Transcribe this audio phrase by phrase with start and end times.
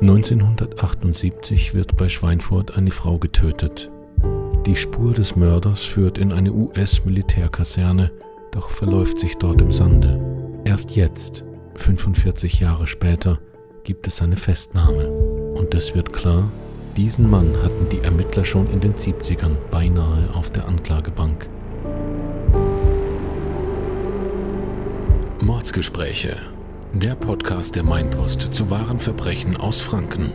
[0.00, 3.90] 1978 wird bei Schweinfurt eine Frau getötet.
[4.64, 8.12] Die Spur des Mörders führt in eine US-Militärkaserne,
[8.52, 10.20] doch verläuft sich dort im Sande.
[10.64, 11.42] Erst jetzt,
[11.74, 13.40] 45 Jahre später,
[13.82, 15.08] gibt es eine Festnahme.
[15.08, 16.48] Und es wird klar,
[16.96, 21.48] diesen Mann hatten die Ermittler schon in den 70ern beinahe auf der Anklagebank.
[25.40, 26.36] Mordsgespräche.
[26.94, 30.32] Der Podcast der Mainpost zu wahren Verbrechen aus Franken.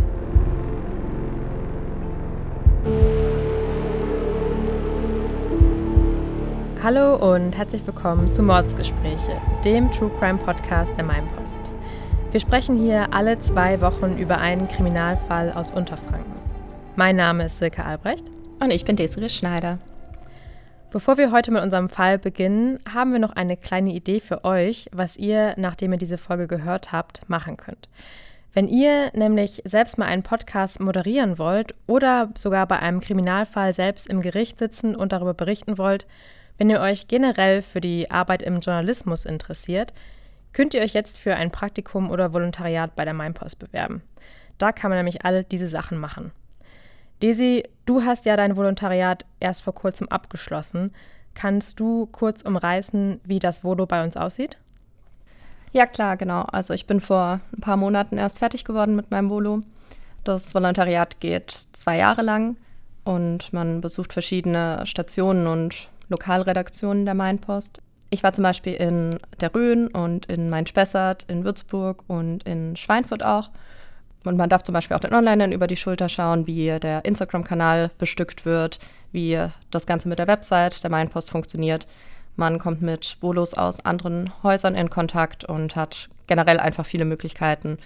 [6.84, 11.60] Hallo und herzlich willkommen zu Mordsgespräche, dem True Crime Podcast der Mainpost.
[12.32, 16.34] Wir sprechen hier alle zwei Wochen über einen Kriminalfall aus Unterfranken.
[16.96, 18.26] Mein Name ist Silke Albrecht.
[18.62, 19.80] Und ich bin Desiree Schneider.
[20.94, 24.86] Bevor wir heute mit unserem Fall beginnen, haben wir noch eine kleine Idee für euch,
[24.92, 27.90] was ihr, nachdem ihr diese Folge gehört habt, machen könnt.
[28.54, 34.08] Wenn ihr nämlich selbst mal einen Podcast moderieren wollt oder sogar bei einem Kriminalfall selbst
[34.08, 36.06] im Gericht sitzen und darüber berichten wollt,
[36.60, 39.96] wenn ihr euch generell für die Arbeit im Journalismus interessiert,
[40.52, 44.04] könnt ihr euch jetzt für ein Praktikum oder Volontariat bei der Mainpost bewerben.
[44.60, 46.34] Da kann man nämlich all diese Sachen machen.
[47.24, 50.92] Desi, du hast ja dein Volontariat erst vor kurzem abgeschlossen.
[51.34, 54.60] Kannst du kurz umreißen, wie das Volo bei uns aussieht?
[55.72, 56.42] Ja, klar, genau.
[56.42, 59.62] Also ich bin vor ein paar Monaten erst fertig geworden mit meinem Volo.
[60.26, 62.58] Das Volontariat geht zwei Jahre lang
[63.06, 67.82] und man besucht verschiedene Stationen und Lokalredaktionen der Mainpost.
[68.10, 73.24] Ich war zum Beispiel in der Rhön und in Main-Spessart, in Würzburg und in Schweinfurt
[73.24, 73.50] auch.
[74.24, 77.92] Und man darf zum Beispiel auch den Onlinern über die Schulter schauen, wie der Instagram-Kanal
[77.98, 78.80] bestückt wird,
[79.12, 79.38] wie
[79.70, 81.88] das Ganze mit der Website der Mainpost funktioniert.
[82.36, 87.78] Man kommt mit Bolos aus anderen Häusern in Kontakt und hat generell einfach viele Möglichkeiten,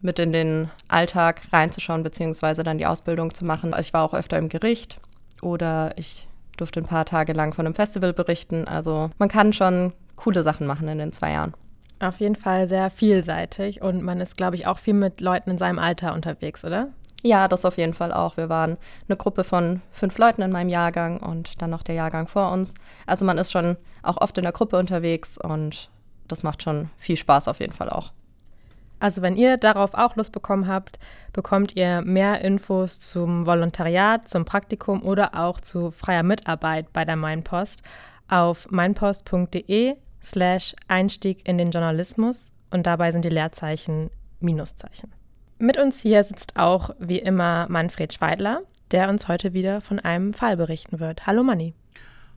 [0.00, 3.74] mit in den Alltag reinzuschauen, beziehungsweise dann die Ausbildung zu machen.
[3.74, 4.96] Also ich war auch öfter im Gericht
[5.42, 8.66] oder ich durfte ein paar Tage lang von einem Festival berichten.
[8.66, 11.54] Also man kann schon coole Sachen machen in den zwei Jahren.
[12.00, 15.58] Auf jeden Fall sehr vielseitig und man ist, glaube ich, auch viel mit Leuten in
[15.58, 16.88] seinem Alter unterwegs, oder?
[17.22, 18.36] Ja, das auf jeden Fall auch.
[18.36, 18.76] Wir waren
[19.08, 22.74] eine Gruppe von fünf Leuten in meinem Jahrgang und dann noch der Jahrgang vor uns.
[23.06, 25.90] Also man ist schon auch oft in der Gruppe unterwegs und
[26.28, 28.12] das macht schon viel Spaß auf jeden Fall auch.
[29.00, 30.98] Also wenn ihr darauf auch Lust bekommen habt,
[31.32, 37.16] bekommt ihr mehr Infos zum Volontariat, zum Praktikum oder auch zu freier Mitarbeit bei der
[37.16, 37.82] Mainpost
[38.28, 39.96] auf meinpost.de
[40.28, 45.12] slash Einstieg in den Journalismus und dabei sind die Leerzeichen Minuszeichen.
[45.58, 48.60] Mit uns hier sitzt auch wie immer Manfred Schweidler,
[48.92, 51.26] der uns heute wieder von einem Fall berichten wird.
[51.26, 51.74] Hallo Manni.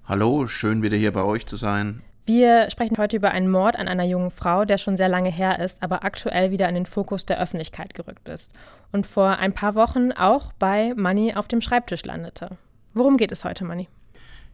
[0.06, 2.02] Hallo, schön wieder hier bei euch zu sein.
[2.26, 5.60] Wir sprechen heute über einen Mord an einer jungen Frau, der schon sehr lange her
[5.60, 8.54] ist, aber aktuell wieder in den Fokus der Öffentlichkeit gerückt ist
[8.92, 12.58] und vor ein paar Wochen auch bei Manni auf dem Schreibtisch landete.
[12.94, 13.88] Worum geht es heute, Manni?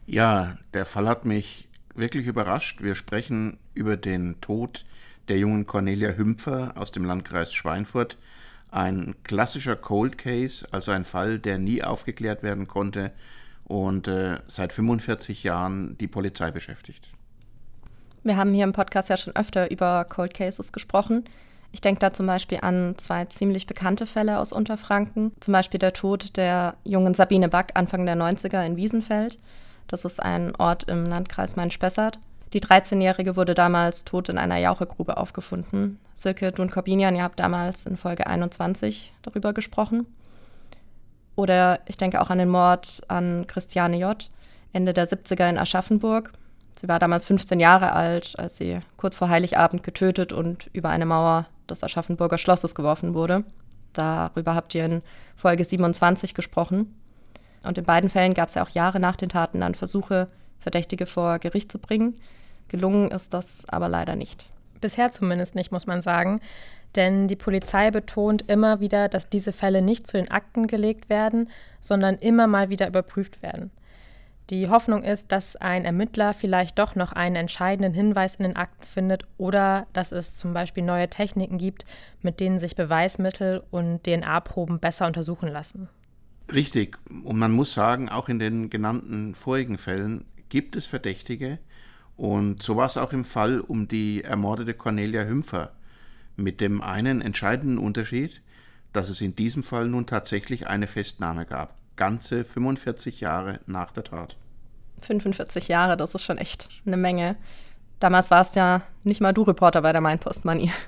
[0.06, 1.67] Ja, der Fall hat mich
[1.98, 2.82] wirklich überrascht.
[2.82, 4.84] Wir sprechen über den Tod
[5.28, 8.16] der jungen Cornelia Hümpfer aus dem Landkreis Schweinfurt.
[8.70, 13.12] Ein klassischer Cold Case, also ein Fall, der nie aufgeklärt werden konnte
[13.64, 17.08] und äh, seit 45 Jahren die Polizei beschäftigt.
[18.24, 21.24] Wir haben hier im Podcast ja schon öfter über Cold Cases gesprochen.
[21.72, 25.32] Ich denke da zum Beispiel an zwei ziemlich bekannte Fälle aus Unterfranken.
[25.40, 29.38] Zum Beispiel der Tod der jungen Sabine Back Anfang der 90er in Wiesenfeld.
[29.88, 32.20] Das ist ein Ort im Landkreis Main-Spessart.
[32.52, 35.98] Die 13-Jährige wurde damals tot in einer Jauchegrube aufgefunden.
[36.14, 40.06] Silke Dun-Corbinian, ihr habt damals in Folge 21 darüber gesprochen.
[41.36, 44.30] Oder ich denke auch an den Mord an Christiane J.
[44.72, 46.32] Ende der 70er in Aschaffenburg.
[46.78, 51.06] Sie war damals 15 Jahre alt, als sie kurz vor Heiligabend getötet und über eine
[51.06, 53.44] Mauer des Aschaffenburger Schlosses geworfen wurde.
[53.92, 55.02] Darüber habt ihr in
[55.36, 56.94] Folge 27 gesprochen.
[57.62, 60.28] Und in beiden Fällen gab es ja auch Jahre nach den Taten dann Versuche,
[60.60, 62.14] Verdächtige vor Gericht zu bringen.
[62.68, 64.46] Gelungen ist das aber leider nicht.
[64.80, 66.40] Bisher zumindest nicht, muss man sagen.
[66.96, 71.50] Denn die Polizei betont immer wieder, dass diese Fälle nicht zu den Akten gelegt werden,
[71.80, 73.70] sondern immer mal wieder überprüft werden.
[74.50, 78.84] Die Hoffnung ist, dass ein Ermittler vielleicht doch noch einen entscheidenden Hinweis in den Akten
[78.84, 81.84] findet oder dass es zum Beispiel neue Techniken gibt,
[82.22, 85.90] mit denen sich Beweismittel und DNA-Proben besser untersuchen lassen.
[86.52, 86.98] Richtig.
[87.24, 91.58] Und man muss sagen, auch in den genannten vorigen Fällen gibt es Verdächtige.
[92.16, 95.72] Und so war es auch im Fall um die ermordete Cornelia Hümpfer.
[96.36, 98.42] Mit dem einen entscheidenden Unterschied,
[98.92, 101.76] dass es in diesem Fall nun tatsächlich eine Festnahme gab.
[101.96, 104.36] Ganze 45 Jahre nach der Tat.
[105.02, 107.36] 45 Jahre, das ist schon echt eine Menge.
[108.00, 110.72] Damals war es ja nicht mal du Reporter bei der Mainpost Money.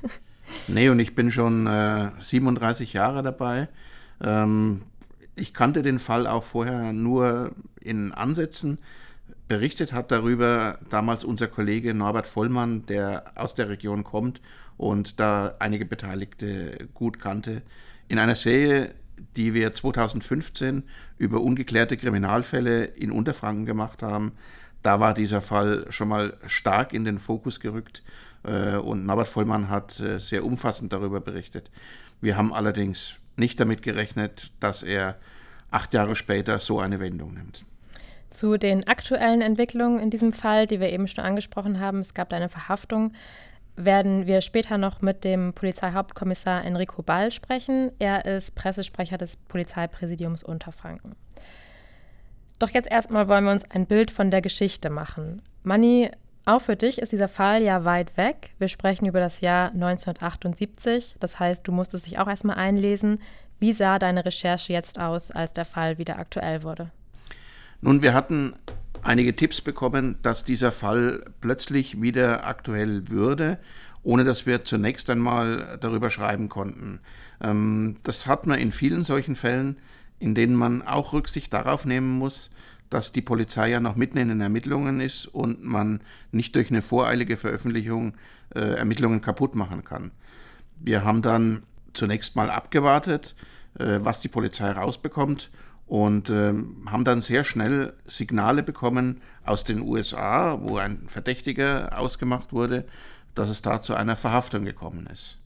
[0.67, 3.69] Nee, und ich bin schon äh, 37 Jahre dabei.
[4.21, 4.83] Ähm,
[5.41, 8.79] ich kannte den Fall auch vorher nur in Ansätzen.
[9.49, 14.41] Berichtet hat darüber damals unser Kollege Norbert Vollmann, der aus der Region kommt
[14.77, 17.63] und da einige Beteiligte gut kannte.
[18.07, 18.95] In einer Serie,
[19.37, 20.85] die wir 2015
[21.19, 24.33] über ungeklärte Kriminalfälle in Unterfranken gemacht haben,
[24.83, 28.03] da war dieser Fall schon mal stark in den Fokus gerückt
[28.49, 31.71] und Norbert Vollmann hat äh, sehr umfassend darüber berichtet.
[32.21, 35.17] Wir haben allerdings nicht damit gerechnet, dass er
[35.71, 37.65] acht Jahre später so eine Wendung nimmt.
[38.31, 42.33] Zu den aktuellen Entwicklungen in diesem Fall, die wir eben schon angesprochen haben, es gab
[42.33, 43.13] eine Verhaftung,
[43.77, 47.91] werden wir später noch mit dem Polizeihauptkommissar Enrico Ball sprechen.
[47.99, 51.17] Er ist Pressesprecher des Polizeipräsidiums Unterfranken.
[52.59, 55.43] Doch jetzt erstmal wollen wir uns ein Bild von der Geschichte machen.
[55.63, 56.11] Manni,
[56.47, 58.51] auch für dich ist dieser Fall ja weit weg.
[58.59, 61.17] Wir sprechen über das Jahr 1978.
[61.21, 63.21] Das heißt, du musstest dich auch erstmal einlesen.
[63.59, 66.91] Wie sah deine Recherche jetzt aus, als der Fall wieder aktuell wurde?
[67.83, 68.55] Nun, wir hatten
[69.03, 73.59] einige Tipps bekommen, dass dieser Fall plötzlich wieder aktuell würde,
[74.03, 77.01] ohne dass wir zunächst einmal darüber schreiben konnten.
[77.43, 79.77] Ähm, das hat man in vielen solchen Fällen,
[80.19, 82.51] in denen man auch Rücksicht darauf nehmen muss,
[82.91, 86.01] dass die Polizei ja noch mitten in den Ermittlungen ist und man
[86.33, 88.15] nicht durch eine voreilige Veröffentlichung
[88.55, 90.11] äh, Ermittlungen kaputt machen kann.
[90.79, 93.35] Wir haben dann zunächst mal abgewartet,
[93.79, 95.51] äh, was die Polizei rausbekommt
[95.87, 96.53] und äh,
[96.87, 102.85] haben dann sehr schnell Signale bekommen aus den USA, wo ein Verdächtiger ausgemacht wurde,
[103.35, 105.39] dass es da zu einer Verhaftung gekommen ist.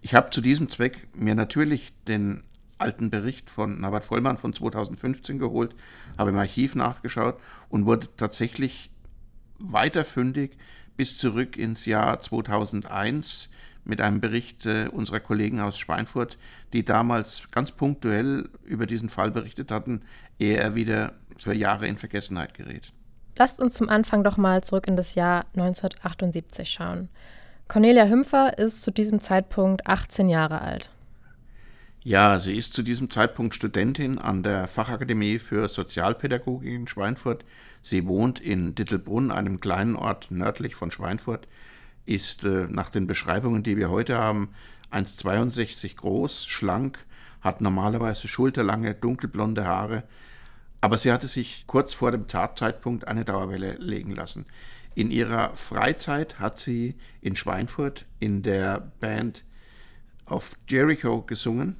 [0.00, 2.42] Ich habe zu diesem Zweck mir natürlich den
[2.78, 5.74] alten Bericht von Norbert Vollmann von 2015 geholt,
[6.16, 7.38] habe im Archiv nachgeschaut
[7.68, 8.90] und wurde tatsächlich
[9.58, 10.56] weiter fündig
[10.96, 13.48] bis zurück ins Jahr 2001
[13.84, 16.36] mit einem Bericht äh, unserer Kollegen aus Schweinfurt,
[16.72, 20.02] die damals ganz punktuell über diesen Fall berichtet hatten,
[20.38, 22.92] ehe er wieder für Jahre in Vergessenheit gerät.
[23.36, 27.08] Lasst uns zum Anfang doch mal zurück in das Jahr 1978 schauen.
[27.68, 30.90] Cornelia Hümpfer ist zu diesem Zeitpunkt 18 Jahre alt.
[32.04, 37.44] Ja, sie ist zu diesem Zeitpunkt Studentin an der Fachakademie für Sozialpädagogik in Schweinfurt.
[37.82, 41.48] Sie wohnt in Dittelbrunn, einem kleinen Ort nördlich von Schweinfurt,
[42.06, 44.50] ist äh, nach den Beschreibungen, die wir heute haben,
[44.92, 47.04] 1,62 groß, schlank,
[47.40, 50.04] hat normalerweise schulterlange, dunkelblonde Haare,
[50.80, 54.46] aber sie hatte sich kurz vor dem Tatzeitpunkt eine Dauerwelle legen lassen.
[54.94, 59.42] In ihrer Freizeit hat sie in Schweinfurt in der Band
[60.26, 61.76] of Jericho gesungen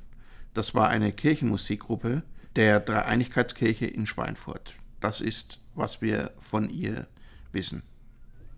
[0.58, 2.22] das war eine Kirchenmusikgruppe
[2.56, 4.74] der Dreieinigkeitskirche in Schweinfurt.
[5.00, 7.06] Das ist, was wir von ihr
[7.52, 7.84] wissen.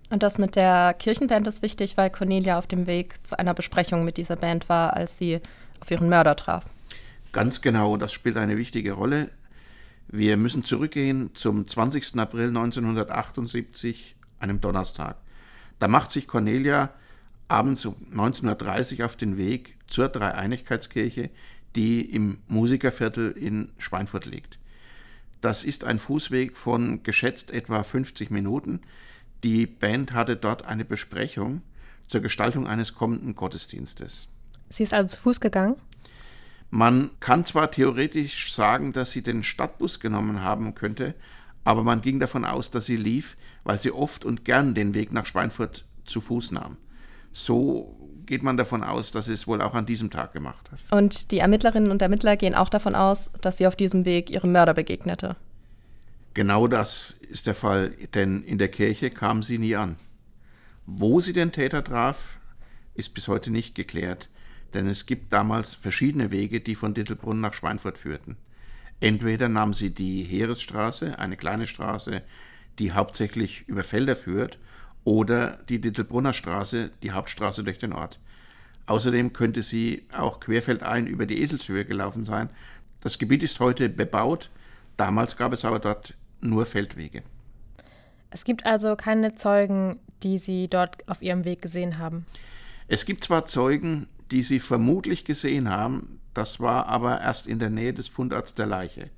[0.08, 4.04] Und das mit der Kirchenband ist wichtig, weil Cornelia auf dem Weg zu einer Besprechung
[4.04, 5.40] mit dieser Band war, als sie
[5.80, 6.64] auf ihren Mörder traf.
[7.32, 9.30] Ganz genau, das spielt eine wichtige Rolle.
[10.08, 12.18] Wir müssen zurückgehen zum 20.
[12.18, 15.16] April 1978, einem Donnerstag.
[15.78, 16.94] Da macht sich Cornelia
[17.46, 21.30] abends um 19.30 Uhr auf den Weg zur Dreieinigkeitskirche,
[21.76, 24.58] die im Musikerviertel in Schweinfurt liegt.
[25.40, 28.80] Das ist ein Fußweg von geschätzt etwa 50 Minuten.
[29.42, 31.62] Die Band hatte dort eine Besprechung
[32.06, 34.28] zur Gestaltung eines kommenden Gottesdienstes.
[34.68, 35.76] Sie ist also zu Fuß gegangen?
[36.70, 41.14] Man kann zwar theoretisch sagen, dass sie den Stadtbus genommen haben könnte,
[41.64, 45.12] aber man ging davon aus, dass sie lief, weil sie oft und gern den Weg
[45.12, 46.76] nach Schweinfurt zu Fuß nahm.
[47.32, 50.78] So geht man davon aus, dass sie es wohl auch an diesem Tag gemacht hat.
[50.96, 54.52] Und die Ermittlerinnen und Ermittler gehen auch davon aus, dass sie auf diesem Weg ihrem
[54.52, 55.34] Mörder begegnete.
[56.34, 59.96] Genau das ist der Fall, denn in der Kirche kam sie nie an.
[60.86, 62.38] Wo sie den Täter traf,
[62.94, 64.28] ist bis heute nicht geklärt,
[64.74, 68.36] denn es gibt damals verschiedene Wege, die von Dittelbrunn nach Schweinfurt führten.
[69.00, 72.22] Entweder nahm sie die Heeresstraße, eine kleine Straße,
[72.78, 74.60] die hauptsächlich über Felder führt,
[75.04, 78.18] oder die Dittelbrunner Straße, die Hauptstraße durch den Ort.
[78.86, 82.50] Außerdem könnte sie auch querfeldein über die Eselshöhe gelaufen sein.
[83.00, 84.50] Das Gebiet ist heute bebaut,
[84.96, 87.22] damals gab es aber dort nur Feldwege.
[88.30, 92.26] Es gibt also keine Zeugen, die Sie dort auf Ihrem Weg gesehen haben.
[92.88, 97.70] Es gibt zwar Zeugen, die Sie vermutlich gesehen haben, das war aber erst in der
[97.70, 99.10] Nähe des Fundorts der Leiche.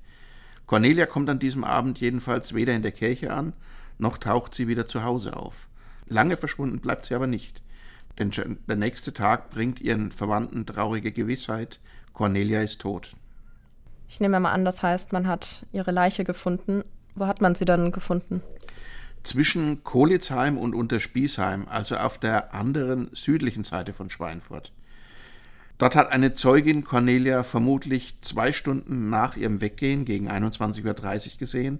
[0.65, 3.53] Cornelia kommt an diesem Abend jedenfalls weder in der Kirche an,
[3.99, 5.67] noch taucht sie wieder zu Hause auf.
[6.07, 7.61] Lange verschwunden bleibt sie aber nicht,
[8.19, 8.31] denn
[8.67, 11.79] der nächste Tag bringt ihren Verwandten traurige Gewissheit,
[12.13, 13.15] Cornelia ist tot.
[14.07, 16.83] Ich nehme mal an, das heißt, man hat ihre Leiche gefunden.
[17.15, 18.41] Wo hat man sie dann gefunden?
[19.23, 24.71] Zwischen Kolitzheim und Unterspiesheim, also auf der anderen südlichen Seite von Schweinfurt.
[25.77, 31.79] Dort hat eine Zeugin Cornelia vermutlich zwei Stunden nach ihrem Weggehen gegen 21.30 Uhr gesehen.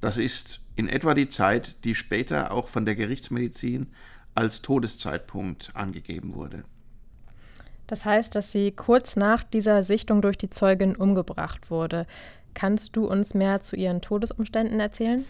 [0.00, 3.88] Das ist in etwa die Zeit, die später auch von der Gerichtsmedizin
[4.34, 6.64] als Todeszeitpunkt angegeben wurde.
[7.86, 12.06] Das heißt, dass sie kurz nach dieser Sichtung durch die Zeugin umgebracht wurde.
[12.54, 15.24] Kannst du uns mehr zu ihren Todesumständen erzählen?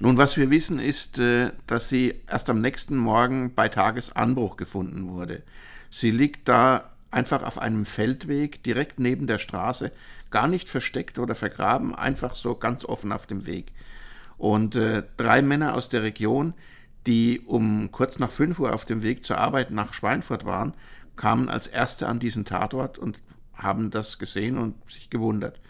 [0.00, 5.08] Nun, was wir wissen, ist, äh, dass sie erst am nächsten Morgen bei Tagesanbruch gefunden
[5.08, 5.42] wurde.
[5.90, 9.92] Sie liegt da einfach auf einem Feldweg direkt neben der Straße,
[10.30, 13.72] gar nicht versteckt oder vergraben, einfach so ganz offen auf dem Weg.
[14.36, 16.54] Und äh, drei Männer aus der Region,
[17.06, 20.74] die um kurz nach 5 Uhr auf dem Weg zur Arbeit nach Schweinfurt waren,
[21.16, 23.22] kamen als Erste an diesen Tatort und
[23.54, 25.60] haben das gesehen und sich gewundert.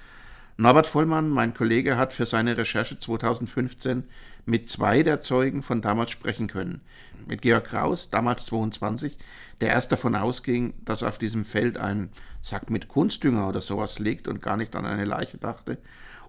[0.57, 4.05] Norbert Vollmann, mein Kollege, hat für seine Recherche 2015
[4.47, 6.81] mit zwei der Zeugen von damals sprechen können.
[7.27, 9.19] Mit Georg Kraus, damals 22,
[9.61, 14.29] der erst davon ausging, dass auf diesem Feld ein Sack mit Kunstdünger oder sowas liegt
[14.29, 15.79] und gar nicht an eine Leiche dachte.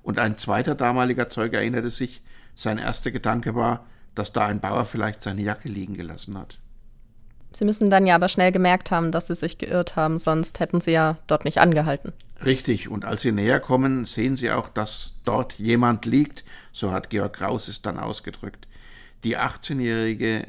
[0.02, 2.24] Und ein zweiter damaliger Zeuge erinnerte sich,
[2.56, 6.60] sein erster Gedanke war, dass da ein Bauer vielleicht seine Jacke liegen gelassen hat.
[7.54, 10.82] Sie müssen dann ja aber schnell gemerkt haben, dass Sie sich geirrt haben, sonst hätten
[10.82, 12.12] Sie ja dort nicht angehalten.
[12.44, 17.10] Richtig, und als Sie näher kommen, sehen Sie auch, dass dort jemand liegt, so hat
[17.10, 18.68] Georg Kraus es dann ausgedrückt.
[19.24, 20.46] Die 18-Jährige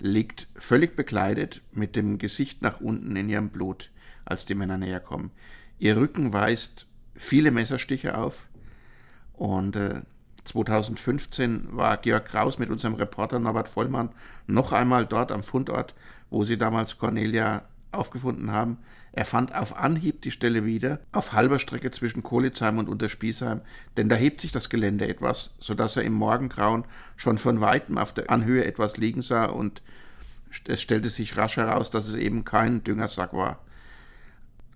[0.00, 3.90] liegt völlig bekleidet, mit dem Gesicht nach unten in ihrem Blut,
[4.24, 5.30] als die Männer näher kommen.
[5.78, 8.46] Ihr Rücken weist viele Messerstiche auf
[9.34, 10.02] und äh,
[10.44, 14.10] 2015 war Georg Kraus mit unserem Reporter Norbert Vollmann
[14.48, 15.94] noch einmal dort am Fundort,
[16.30, 17.62] wo sie damals Cornelia
[17.92, 18.78] aufgefunden haben.
[19.12, 23.60] Er fand auf Anhieb die Stelle wieder, auf halber Strecke zwischen Kolitzheim und Unterspiesheim,
[23.96, 26.84] denn da hebt sich das Gelände etwas, sodass er im Morgengrauen
[27.16, 29.82] schon von weitem auf der Anhöhe etwas liegen sah und
[30.66, 33.60] es stellte sich rasch heraus, dass es eben kein Düngersack war.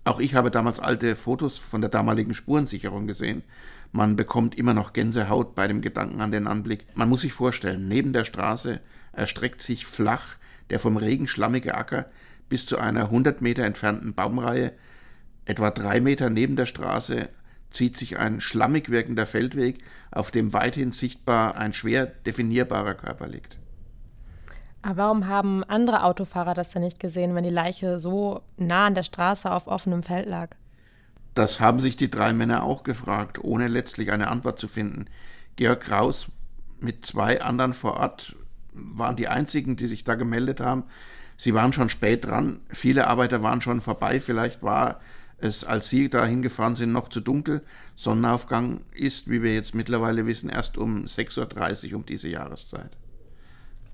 [0.05, 3.43] Auch ich habe damals alte Fotos von der damaligen Spurensicherung gesehen.
[3.91, 6.85] Man bekommt immer noch Gänsehaut bei dem Gedanken an den Anblick.
[6.95, 8.79] Man muss sich vorstellen, neben der Straße
[9.11, 10.37] erstreckt sich flach
[10.69, 12.05] der vom Regen schlammige Acker
[12.49, 14.73] bis zu einer 100 Meter entfernten Baumreihe.
[15.45, 17.29] Etwa drei Meter neben der Straße
[17.69, 23.57] zieht sich ein schlammig wirkender Feldweg, auf dem weithin sichtbar ein schwer definierbarer Körper liegt.
[24.81, 28.95] Aber warum haben andere Autofahrer das denn nicht gesehen, wenn die Leiche so nah an
[28.95, 30.51] der Straße auf offenem Feld lag?
[31.33, 35.05] Das haben sich die drei Männer auch gefragt, ohne letztlich eine Antwort zu finden.
[35.55, 36.27] Georg Kraus
[36.79, 38.35] mit zwei anderen vor Ort
[38.73, 40.83] waren die einzigen, die sich da gemeldet haben.
[41.37, 44.99] Sie waren schon spät dran, viele Arbeiter waren schon vorbei, vielleicht war
[45.37, 47.61] es, als sie da hingefahren sind, noch zu dunkel.
[47.95, 52.89] Sonnenaufgang ist, wie wir jetzt mittlerweile wissen, erst um 6.30 Uhr um diese Jahreszeit.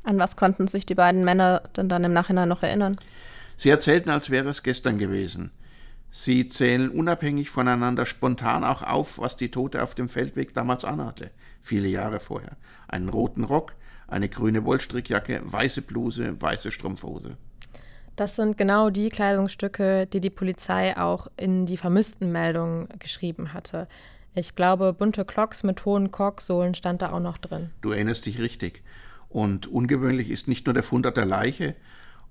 [0.03, 2.95] An was konnten sich die beiden Männer denn dann im Nachhinein noch erinnern?
[3.55, 5.51] Sie erzählten, als wäre es gestern gewesen.
[6.11, 11.31] Sie zählen unabhängig voneinander spontan auch auf, was die Tote auf dem Feldweg damals anhatte,
[11.59, 12.55] viele Jahre vorher.
[12.87, 13.75] Einen roten Rock,
[14.13, 17.37] eine grüne Wollstrickjacke, weiße Bluse, weiße Strumpfhose.
[18.15, 23.87] Das sind genau die Kleidungsstücke, die die Polizei auch in die Vermisstenmeldung geschrieben hatte.
[24.35, 27.71] Ich glaube, bunte Clocks mit hohen Korksohlen stand da auch noch drin.
[27.81, 28.83] Du erinnerst dich richtig.
[29.29, 31.75] Und ungewöhnlich ist nicht nur der Fund der Leiche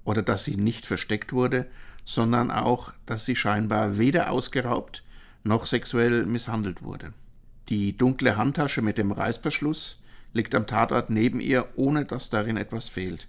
[0.05, 1.67] oder dass sie nicht versteckt wurde,
[2.05, 5.03] sondern auch, dass sie scheinbar weder ausgeraubt
[5.45, 7.13] noch sexuell misshandelt wurde.
[7.69, 10.02] Die dunkle Handtasche mit dem Reißverschluss
[10.33, 13.29] liegt am Tatort neben ihr, ohne dass darin etwas fehlt.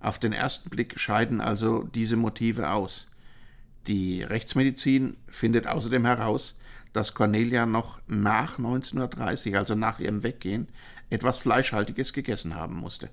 [0.00, 3.06] Auf den ersten Blick scheiden also diese Motive aus.
[3.86, 6.56] Die Rechtsmedizin findet außerdem heraus,
[6.92, 10.68] dass Cornelia noch nach 1930, also nach ihrem Weggehen,
[11.10, 13.10] etwas Fleischhaltiges gegessen haben musste.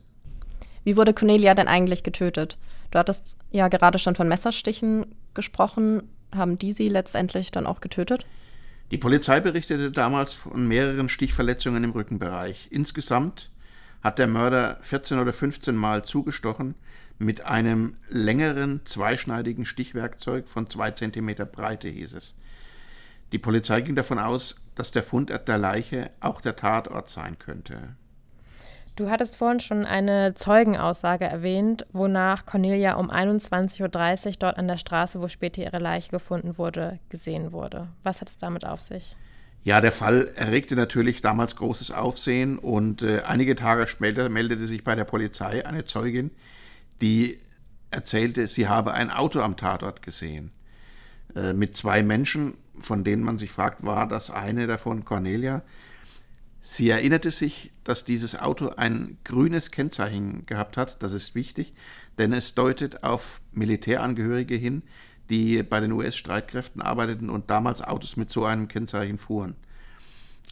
[0.83, 2.57] Wie wurde Cornelia denn eigentlich getötet?
[2.91, 6.03] Du hattest ja gerade schon von Messerstichen gesprochen.
[6.33, 8.25] Haben die sie letztendlich dann auch getötet?
[8.91, 12.67] Die Polizei berichtete damals von mehreren Stichverletzungen im Rückenbereich.
[12.71, 13.49] Insgesamt
[14.01, 16.75] hat der Mörder 14 oder 15 Mal zugestochen
[17.17, 22.35] mit einem längeren zweischneidigen Stichwerkzeug von zwei Zentimeter Breite, hieß es.
[23.31, 27.95] Die Polizei ging davon aus, dass der Fund der Leiche auch der Tatort sein könnte.
[28.95, 33.81] Du hattest vorhin schon eine Zeugenaussage erwähnt, wonach Cornelia um 21.30
[34.27, 37.87] Uhr dort an der Straße, wo später ihre Leiche gefunden wurde, gesehen wurde.
[38.03, 39.15] Was hat es damit auf sich?
[39.63, 44.83] Ja, der Fall erregte natürlich damals großes Aufsehen und äh, einige Tage später meldete sich
[44.83, 46.31] bei der Polizei eine Zeugin,
[46.99, 47.39] die
[47.91, 50.51] erzählte, sie habe ein Auto am Tatort gesehen.
[51.35, 55.61] Äh, mit zwei Menschen, von denen man sich fragt, war das eine davon Cornelia?
[56.63, 61.73] Sie erinnerte sich, dass dieses Auto ein grünes Kennzeichen gehabt hat, das ist wichtig,
[62.19, 64.83] denn es deutet auf Militärangehörige hin,
[65.29, 69.55] die bei den US-Streitkräften arbeiteten und damals Autos mit so einem Kennzeichen fuhren.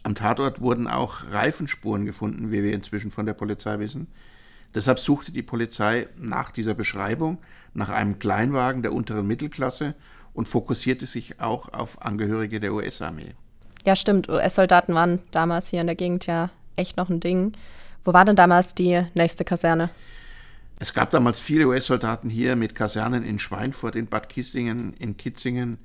[0.02, 4.08] Am Tatort wurden auch Reifenspuren gefunden, wie wir inzwischen von der Polizei wissen.
[4.74, 7.38] Deshalb suchte die Polizei nach dieser Beschreibung
[7.74, 9.94] nach einem Kleinwagen der unteren Mittelklasse
[10.32, 13.34] und fokussierte sich auch auf Angehörige der US-Armee.
[13.84, 14.28] Ja, stimmt.
[14.28, 17.52] US-Soldaten waren damals hier in der Gegend ja echt noch ein Ding.
[18.04, 19.90] Wo war denn damals die nächste Kaserne?
[20.78, 25.78] Es gab damals viele US-Soldaten hier mit Kasernen in Schweinfurt, in Bad Kissingen, in Kitzingen.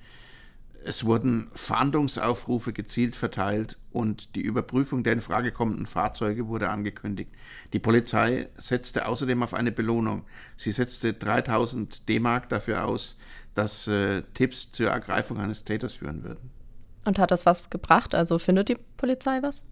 [0.86, 7.32] Es wurden Fahndungsaufrufe gezielt verteilt und die Überprüfung der in Frage kommenden Fahrzeuge wurde angekündigt.
[7.74, 10.24] Die Polizei setzte außerdem auf eine Belohnung.
[10.58, 13.18] Sie setzte 3000 D-Mark dafür aus,
[13.56, 16.55] dass äh, Tipps zur Ergreifung eines Täters führen würden.
[17.06, 18.14] Und hat das was gebracht?
[18.14, 19.64] Also findet die Polizei was?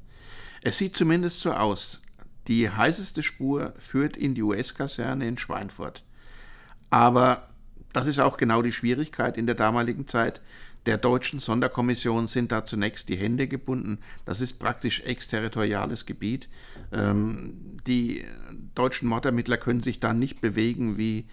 [0.61, 1.99] Es sieht zumindest so aus.
[2.47, 6.03] Die heißeste Spur führt in die US-Kaserne in Schweinfurt.
[6.89, 7.49] Aber
[7.91, 10.41] das ist auch genau die Schwierigkeit in der damaligen Zeit.
[10.85, 13.99] Der deutschen Sonderkommission sind da zunächst die Hände gebunden.
[14.25, 16.49] Das ist praktisch exterritoriales Gebiet.
[16.91, 18.25] Ähm, die
[18.75, 21.27] deutschen Mordermittler können sich da nicht bewegen wie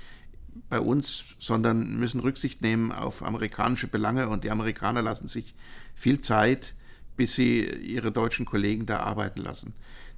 [0.69, 5.55] bei uns, sondern müssen Rücksicht nehmen auf amerikanische Belange und die Amerikaner lassen sich
[6.01, 6.75] viel Zeit,
[7.17, 9.75] bis sie ihre deutschen Kollegen da arbeiten lassen.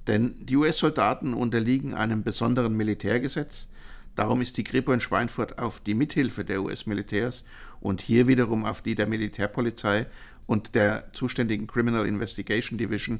[0.07, 3.67] Denn die US-Soldaten unterliegen einem besonderen Militärgesetz.
[4.15, 7.43] Darum ist die Kripo in Schweinfurt auf die Mithilfe der US-Militärs
[7.81, 10.05] und hier wiederum auf die der Militärpolizei
[10.45, 13.19] und der zuständigen Criminal Investigation Division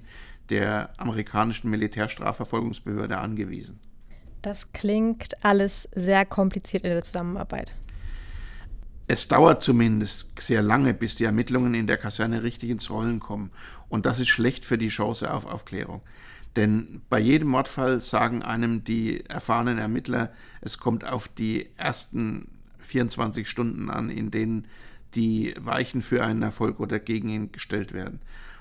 [0.50, 3.80] der amerikanischen Militärstrafverfolgungsbehörde angewiesen.
[4.42, 7.76] Das klingt alles sehr kompliziert in der Zusammenarbeit.
[9.06, 13.52] Es dauert zumindest sehr lange, bis die Ermittlungen in der Kaserne richtig ins Rollen kommen.
[13.90, 16.02] Und das ist schlecht für die Chance auf Aufklärung.
[16.56, 20.32] Denn bei jedem Mordfall sagen einem die erfahrenen Ermittler,
[20.62, 22.46] es kommt auf die ersten
[22.80, 24.68] 24 Stunden an, in denen
[25.16, 28.20] die Weichen für einen Erfolg oder gegen ihn gestellt werden.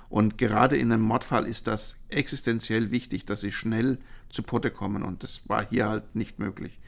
[0.08, 5.02] Und gerade in einem Mordfall ist das existenziell wichtig, dass sie schnell zu Potte kommen.
[5.02, 6.78] Und das war hier halt nicht möglich.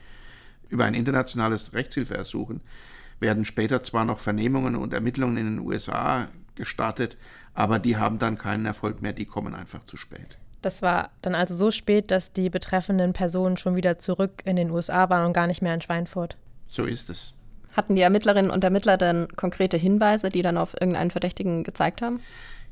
[0.69, 2.61] Über ein internationales Rechtshilfeersuchen
[3.19, 7.17] werden später zwar noch Vernehmungen und Ermittlungen in den USA gestartet,
[7.53, 10.37] aber die haben dann keinen Erfolg mehr, die kommen einfach zu spät.
[10.61, 14.71] Das war dann also so spät, dass die betreffenden Personen schon wieder zurück in den
[14.71, 16.37] USA waren und gar nicht mehr in Schweinfurt.
[16.67, 17.33] So ist es.
[17.73, 22.19] Hatten die Ermittlerinnen und Ermittler denn konkrete Hinweise, die dann auf irgendeinen Verdächtigen gezeigt haben?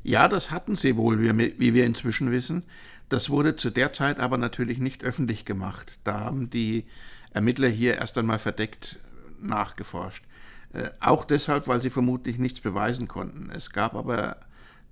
[0.02, 2.64] Ja, das hatten sie wohl, wie wir inzwischen wissen.
[3.10, 5.98] Das wurde zu der Zeit aber natürlich nicht öffentlich gemacht.
[6.04, 6.84] Da haben die
[7.32, 8.98] Ermittler hier erst einmal verdeckt
[9.44, 10.24] nachgeforscht.
[10.72, 13.50] Äh, auch deshalb, weil sie vermutlich nichts beweisen konnten.
[13.50, 14.36] Es gab aber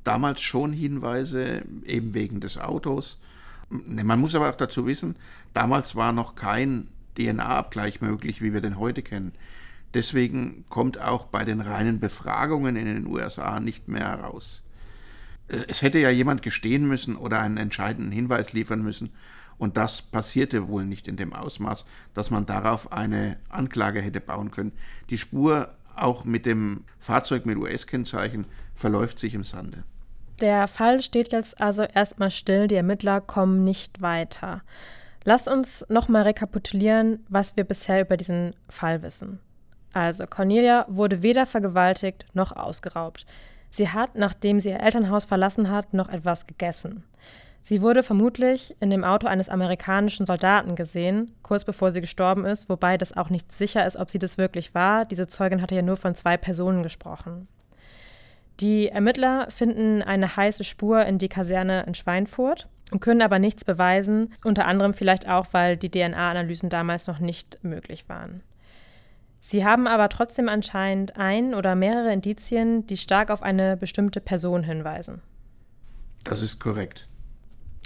[0.05, 3.21] damals schon Hinweise, eben wegen des Autos.
[3.69, 5.17] Man muss aber auch dazu wissen,
[5.55, 9.33] damals war noch kein DNA-Abgleich möglich, wie wir den heute kennen.
[9.95, 14.63] Deswegen kommt auch bei den reinen Befragungen in den USA nicht mehr heraus.
[15.49, 19.11] Es hätte ja jemand gestehen müssen oder einen entscheidenden Hinweis liefern müssen.
[19.59, 21.85] Und das passierte wohl nicht in dem Ausmaß,
[22.15, 24.73] dass man darauf eine Anklage hätte bauen können.
[25.11, 29.85] Die Spur, auch mit dem Fahrzeug mit US-Kennzeichen, verläuft sich im Sande.
[30.41, 34.63] Der Fall steht jetzt also erstmal still, die Ermittler kommen nicht weiter.
[35.25, 39.39] Lasst uns nochmal rekapitulieren, was wir bisher über diesen Fall wissen.
[39.93, 43.27] Also, Cornelia wurde weder vergewaltigt noch ausgeraubt.
[43.71, 47.05] Sie hat, nachdem sie ihr Elternhaus verlassen hat, noch etwas gegessen.
[47.65, 52.69] Sie wurde vermutlich in dem Auto eines amerikanischen Soldaten gesehen, kurz bevor sie gestorben ist,
[52.69, 55.05] wobei das auch nicht sicher ist, ob sie das wirklich war.
[55.05, 57.47] Diese Zeugin hatte ja nur von zwei Personen gesprochen.
[58.59, 63.65] Die Ermittler finden eine heiße Spur in die Kaserne in Schweinfurt und können aber nichts
[63.65, 68.43] beweisen, unter anderem vielleicht auch, weil die DNA-Analysen damals noch nicht möglich waren.
[69.39, 74.65] Sie haben aber trotzdem anscheinend ein oder mehrere Indizien, die stark auf eine bestimmte Person
[74.65, 75.23] hinweisen.
[76.25, 77.09] Das ist korrekt.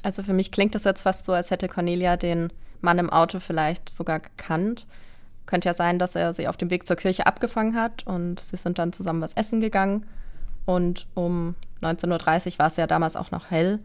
[0.07, 3.41] Also für mich klingt das jetzt fast so, als hätte Cornelia den Mann im Auto
[3.41, 4.87] vielleicht sogar gekannt.
[5.47, 8.57] Könnte ja sein, dass er sie auf dem Weg zur Kirche abgefangen hat und sie
[8.57, 10.07] sind dann zusammen was essen gegangen
[10.65, 13.81] und um 19.30 Uhr war es ja damals auch noch hell.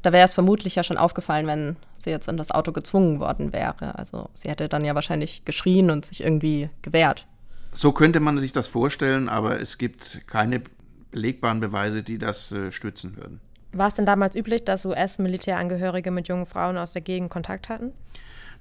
[0.00, 3.52] Da wäre es vermutlich ja schon aufgefallen, wenn sie jetzt in das Auto gezwungen worden
[3.52, 3.98] wäre.
[3.98, 7.26] Also sie hätte dann ja wahrscheinlich geschrien und sich irgendwie gewehrt.
[7.74, 10.62] So könnte man sich das vorstellen, aber es gibt keine
[11.10, 13.42] belegbaren Beweise, die das äh, stützen würden.
[13.72, 17.92] War es denn damals üblich, dass US-Militärangehörige mit jungen Frauen aus der Gegend Kontakt hatten?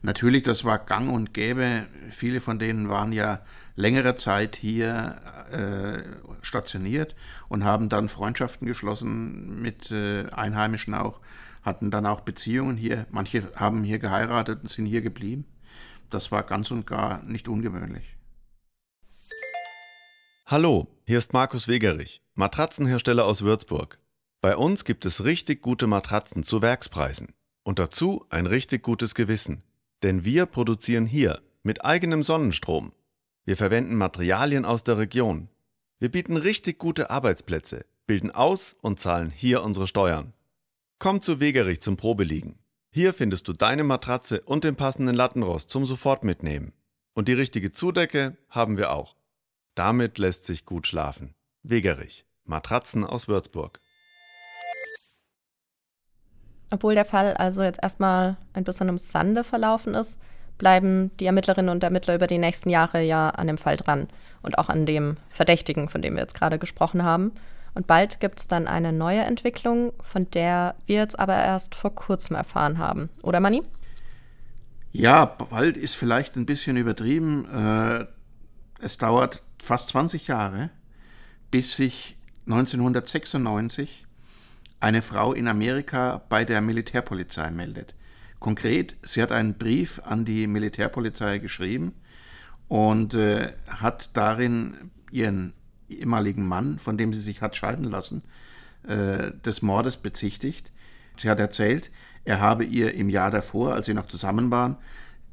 [0.02, 1.88] Natürlich, das war gang und gäbe.
[2.12, 3.42] Viele von denen waren ja
[3.76, 5.16] längere Zeit hier
[5.52, 6.02] äh,
[6.42, 7.16] stationiert
[7.50, 11.20] und haben dann Freundschaften geschlossen mit äh, Einheimischen auch,
[11.64, 13.08] hatten dann auch Beziehungen hier.
[13.10, 15.46] Manche haben hier geheiratet und sind hier geblieben.
[16.10, 18.16] Das war ganz und gar nicht ungewöhnlich.
[20.46, 24.00] Hallo, hier ist Markus Wegerich, Matratzenhersteller aus Würzburg.
[24.42, 29.64] Bei uns gibt es richtig gute Matratzen zu Werkspreisen und dazu ein richtig gutes Gewissen.
[30.02, 32.94] Denn wir produzieren hier mit eigenem Sonnenstrom.
[33.44, 35.50] Wir verwenden Materialien aus der Region.
[36.00, 40.34] Wir bieten richtig gute Arbeitsplätze, bilden aus und zahlen hier unsere Steuern.
[41.00, 42.60] Komm zu Wegerich zum Probeliegen.
[42.92, 46.72] Hier findest du deine Matratze und den passenden Lattenrost zum sofort mitnehmen.
[47.14, 49.18] Und die richtige Zudecke haben wir auch.
[49.76, 51.36] Damit lässt sich gut schlafen.
[51.62, 52.26] Wegerich.
[52.46, 53.82] Matratzen aus Würzburg.
[56.72, 60.20] Obwohl der Fall also jetzt erstmal ein bisschen im Sande verlaufen ist,
[60.58, 64.08] bleiben die Ermittlerinnen und Ermittler über die nächsten Jahre ja an dem Fall dran
[64.44, 67.32] und auch an dem Verdächtigen, von dem wir jetzt gerade gesprochen haben.
[67.74, 71.96] Und bald gibt es dann eine neue Entwicklung, von der wir jetzt aber erst vor
[71.96, 73.10] kurzem erfahren haben.
[73.24, 73.64] Oder Manni?
[74.92, 77.46] Ja, bald ist vielleicht ein bisschen übertrieben.
[77.46, 78.06] Äh,
[78.82, 80.72] es dauert fast 20 Jahre,
[81.52, 82.16] bis sich
[82.48, 84.06] 1996
[84.80, 87.96] eine Frau in Amerika bei der Militärpolizei meldet.
[88.40, 91.94] Konkret, sie hat einen Brief an die Militärpolizei geschrieben
[92.68, 95.54] und äh, hat darin ihren
[95.90, 98.24] ehemaligen Mann, von dem sie sich hat scheiden lassen,
[98.88, 100.72] äh, des Mordes bezichtigt.
[101.18, 101.92] Sie hat erzählt,
[102.24, 104.78] er habe ihr im Jahr davor, als sie noch zusammen waren,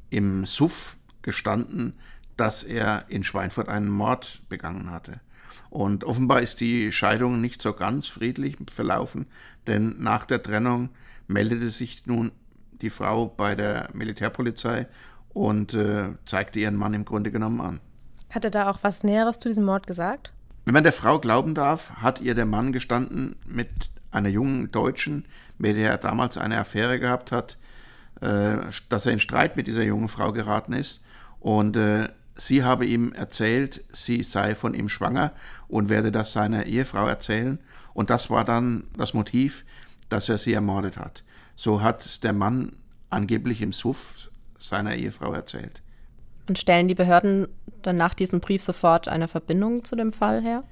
[0.09, 1.93] im Suff gestanden,
[2.35, 5.21] dass er in Schweinfurt einen Mord begangen hatte.
[5.69, 9.27] Und offenbar ist die Scheidung nicht so ganz friedlich verlaufen,
[9.67, 10.89] denn nach der Trennung
[11.27, 12.31] meldete sich nun
[12.81, 14.87] die Frau bei der Militärpolizei
[15.29, 17.79] und äh, zeigte ihren Mann im Grunde genommen an.
[18.29, 20.33] Hat er da auch was Näheres zu diesem Mord gesagt?
[20.65, 23.69] Wenn man der Frau glauben darf, hat ihr der Mann gestanden mit
[24.11, 25.25] einer jungen Deutschen,
[25.57, 27.57] mit der er damals eine Affäre gehabt hat,
[28.21, 28.57] äh,
[28.89, 31.01] dass er in Streit mit dieser jungen Frau geraten ist.
[31.39, 35.33] Und äh, sie habe ihm erzählt, sie sei von ihm schwanger
[35.67, 37.59] und werde das seiner Ehefrau erzählen.
[37.93, 39.65] Und das war dann das Motiv,
[40.09, 41.23] dass er sie ermordet hat.
[41.55, 42.71] So hat der Mann
[43.09, 45.81] angeblich im Suff seiner Ehefrau erzählt.
[46.47, 47.47] Und stellen die Behörden
[47.81, 50.63] dann nach diesem Brief sofort eine Verbindung zu dem Fall her?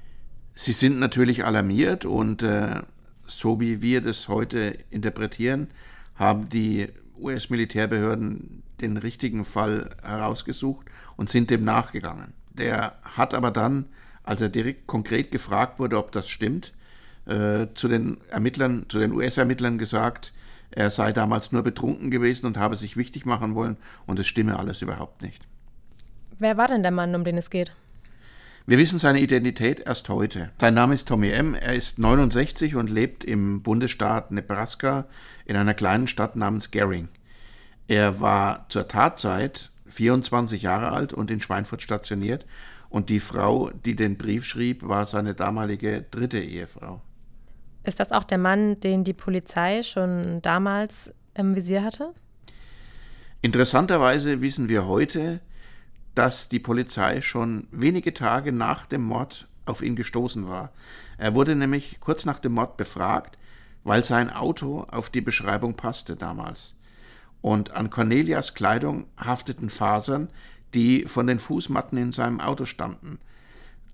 [0.54, 2.80] Sie sind natürlich alarmiert und äh,
[3.26, 5.68] so wie wir das heute interpretieren,
[6.14, 12.32] haben die US-Militärbehörden den richtigen Fall herausgesucht und sind dem nachgegangen.
[12.52, 13.86] Der hat aber dann,
[14.22, 16.72] als er direkt konkret gefragt wurde, ob das stimmt,
[17.26, 20.32] äh, zu den Ermittlern, zu den US-Ermittlern gesagt,
[20.70, 23.76] er sei damals nur betrunken gewesen und habe sich wichtig machen wollen
[24.06, 25.46] und es stimme alles überhaupt nicht.
[26.38, 27.72] Wer war denn der Mann, um den es geht?
[28.68, 30.50] Wir wissen seine Identität erst heute.
[30.60, 31.54] Sein Name ist Tommy M.
[31.54, 35.06] Er ist 69 und lebt im Bundesstaat Nebraska
[35.44, 37.08] in einer kleinen Stadt namens Gering.
[37.86, 42.44] Er war zur Tatzeit 24 Jahre alt und in Schweinfurt stationiert
[42.88, 47.00] und die Frau, die den Brief schrieb, war seine damalige dritte Ehefrau.
[47.84, 52.14] Ist das auch der Mann, den die Polizei schon damals im Visier hatte?
[53.42, 55.38] Interessanterweise wissen wir heute,
[56.16, 60.72] dass die Polizei schon wenige Tage nach dem Mord auf ihn gestoßen war.
[61.18, 63.38] Er wurde nämlich kurz nach dem Mord befragt,
[63.84, 66.74] weil sein Auto auf die Beschreibung passte damals.
[67.42, 70.28] Und an Cornelias Kleidung hafteten Fasern,
[70.74, 73.18] die von den Fußmatten in seinem Auto stammten.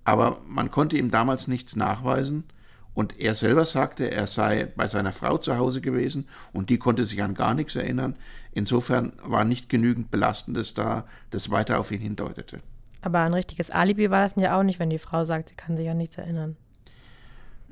[0.05, 2.45] Aber man konnte ihm damals nichts nachweisen
[2.93, 7.03] und er selber sagte, er sei bei seiner Frau zu Hause gewesen und die konnte
[7.03, 8.15] sich an gar nichts erinnern.
[8.51, 12.59] Insofern war nicht genügend Belastendes da, das weiter auf ihn hindeutete.
[13.01, 15.75] Aber ein richtiges Alibi war das ja auch nicht, wenn die Frau sagt, sie kann
[15.75, 16.55] sich an nichts erinnern.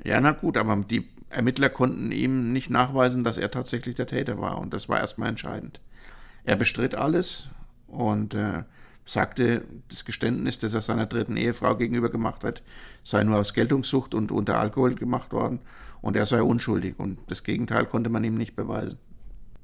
[0.04, 4.38] Ja, na gut, aber die Ermittler konnten ihm nicht nachweisen, dass er tatsächlich der Täter
[4.38, 5.80] war und das war erstmal entscheidend.
[6.44, 7.48] Er bestritt alles
[7.86, 8.64] und äh,
[9.04, 12.62] sagte, das Geständnis, das er seiner dritten Ehefrau gegenüber gemacht hat,
[13.02, 15.60] sei nur aus Geltungssucht und unter Alkohol gemacht worden
[16.00, 16.98] und er sei unschuldig.
[16.98, 18.98] Und das Gegenteil konnte man ihm nicht beweisen.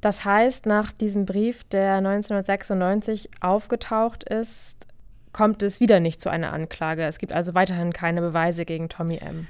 [0.00, 4.86] Das heißt, nach diesem Brief, der 1996 aufgetaucht ist,
[5.32, 7.02] kommt es wieder nicht zu einer Anklage.
[7.02, 9.46] Es gibt also weiterhin keine Beweise gegen Tommy M.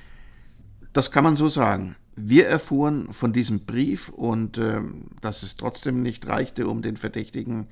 [0.92, 1.96] Das kann man so sagen.
[2.20, 4.81] Wir erfuhren von diesem Brief und äh,
[5.20, 7.68] dass es trotzdem nicht reichte, um den Verdächtigen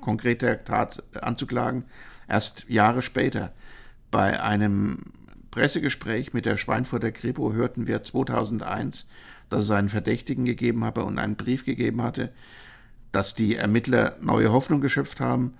[0.00, 1.84] konkret der Tat anzuklagen,
[2.28, 3.52] erst Jahre später.
[4.12, 4.98] Bei einem
[5.50, 9.08] Pressegespräch mit der Schweinfurter Kripo hörten wir 2001,
[9.50, 12.32] dass es einen Verdächtigen gegeben habe und einen Brief gegeben hatte,
[13.10, 15.54] dass die Ermittler neue Hoffnung geschöpft haben,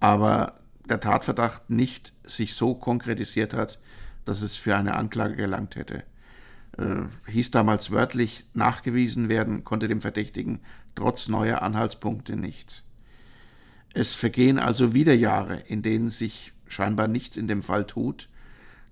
[0.00, 0.56] aber
[0.88, 3.78] der Tatverdacht nicht sich so konkretisiert hat,
[4.24, 6.02] dass es für eine Anklage gelangt hätte
[6.78, 10.60] äh, hieß damals wörtlich, nachgewiesen werden konnte dem Verdächtigen
[10.94, 12.82] trotz neuer Anhaltspunkte nichts.
[13.92, 18.28] Es vergehen also wieder Jahre, in denen sich scheinbar nichts in dem Fall tut.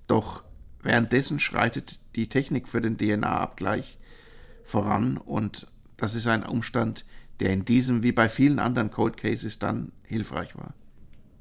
[0.07, 0.45] Doch
[0.83, 3.99] währenddessen schreitet die Technik für den DNA-Abgleich
[4.65, 5.67] voran und
[5.97, 7.05] das ist ein Umstand,
[7.41, 10.75] der in diesem wie bei vielen anderen Cold Cases dann hilfreich war.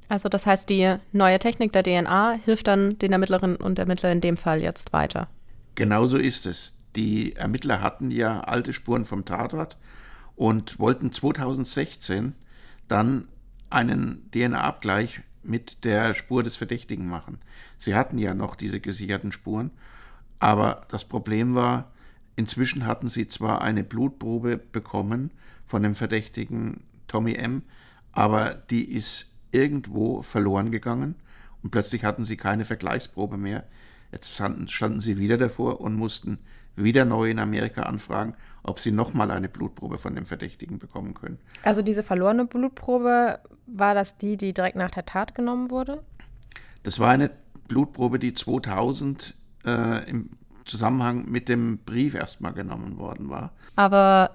[0.09, 4.21] Also das heißt, die neue Technik der DNA hilft dann den Ermittlerinnen und Ermittlern in
[4.21, 5.29] dem Fall jetzt weiter.
[5.75, 6.75] Genauso ist es.
[6.95, 9.77] Die Ermittler hatten ja alte Spuren vom Tatort
[10.35, 12.35] und wollten 2016
[12.87, 13.27] dann
[13.69, 17.39] einen DNA-Abgleich mit der Spur des Verdächtigen machen.
[17.77, 19.71] Sie hatten ja noch diese gesicherten Spuren,
[20.39, 21.91] aber das Problem war,
[22.35, 25.31] inzwischen hatten sie zwar eine Blutprobe bekommen
[25.65, 27.63] von dem Verdächtigen Tommy M.,
[28.11, 31.15] aber die ist irgendwo verloren gegangen
[31.63, 33.65] und plötzlich hatten sie keine Vergleichsprobe mehr.
[34.11, 36.39] Jetzt standen, standen sie wieder davor und mussten
[36.75, 41.37] wieder neu in Amerika anfragen, ob sie nochmal eine Blutprobe von dem Verdächtigen bekommen können.
[41.63, 46.01] Also diese verlorene Blutprobe, war das die, die direkt nach der Tat genommen wurde?
[46.83, 47.31] Das war eine
[47.67, 49.33] Blutprobe, die 2000
[49.65, 50.31] äh, im
[50.65, 53.51] Zusammenhang mit dem Brief erstmal genommen worden war.
[53.75, 54.31] Aber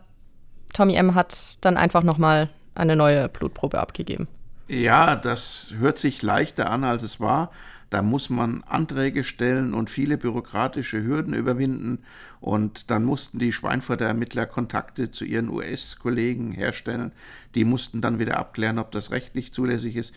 [0.72, 1.14] Tommy M.
[1.14, 4.28] hat dann einfach nochmal eine neue Blutprobe abgegeben.
[4.68, 7.50] Ja, das hört sich leichter an, als es war.
[7.90, 12.00] Da muss man Anträge stellen und viele bürokratische Hürden überwinden.
[12.40, 17.12] Und dann mussten die Schweinfurter Ermittler Kontakte zu ihren US-Kollegen herstellen.
[17.54, 20.12] Die mussten dann wieder abklären, ob das rechtlich zulässig ist.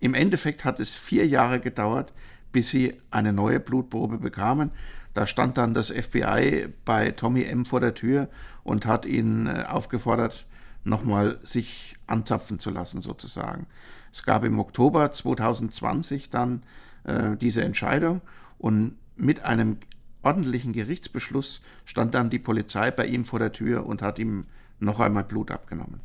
[0.00, 2.12] Im Endeffekt hat es vier Jahre gedauert,
[2.50, 4.70] bis sie eine neue Blutprobe bekamen.
[5.14, 7.64] Da stand dann das FBI bei Tommy M.
[7.64, 8.28] vor der Tür
[8.62, 10.46] und hat ihn äh, aufgefordert,
[10.84, 13.66] nochmal sich anzapfen zu lassen, sozusagen.
[14.12, 16.62] Es gab im Oktober 2020 dann
[17.04, 18.20] äh, diese Entscheidung
[18.58, 19.78] und mit einem
[20.22, 24.46] ordentlichen Gerichtsbeschluss stand dann die Polizei bei ihm vor der Tür und hat ihm
[24.78, 26.00] noch einmal Blut abgenommen.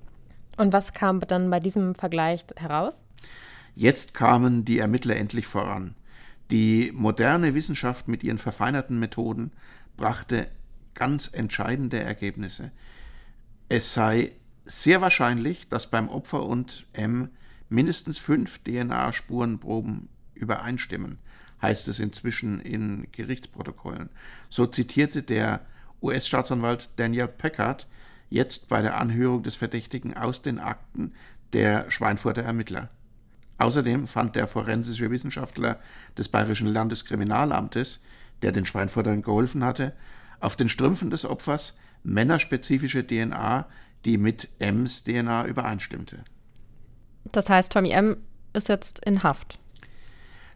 [0.58, 3.04] Und was kam dann bei diesem Vergleich heraus?
[3.76, 5.94] Jetzt kamen die Ermittler endlich voran.
[6.50, 9.52] Die moderne Wissenschaft mit ihren verfeinerten Methoden
[9.98, 10.48] brachte
[10.94, 12.72] ganz entscheidende Ergebnisse.
[13.70, 14.32] Es sei
[14.66, 17.30] sehr wahrscheinlich, dass beim Opfer und M
[17.70, 21.18] mindestens fünf DNA-Spurenproben übereinstimmen,
[21.62, 24.10] heißt es inzwischen in Gerichtsprotokollen.
[24.50, 25.62] So zitierte der
[26.02, 27.88] US-Staatsanwalt Daniel Packard
[28.30, 31.14] jetzt bei der Anhörung des Verdächtigen aus den Akten
[31.54, 32.90] der Schweinfurter Ermittler.
[33.58, 35.80] Außerdem fand der forensische Wissenschaftler
[36.18, 38.02] des Bayerischen Landeskriminalamtes,
[38.44, 39.94] der den Schweinfurtern geholfen hatte,
[40.40, 43.68] auf den Strümpfen des Opfers männerspezifische DNA,
[44.06, 46.24] die mit M's DNA übereinstimmte.
[47.32, 48.18] Das heißt, Tommy M.
[48.54, 49.60] ist jetzt in Haft.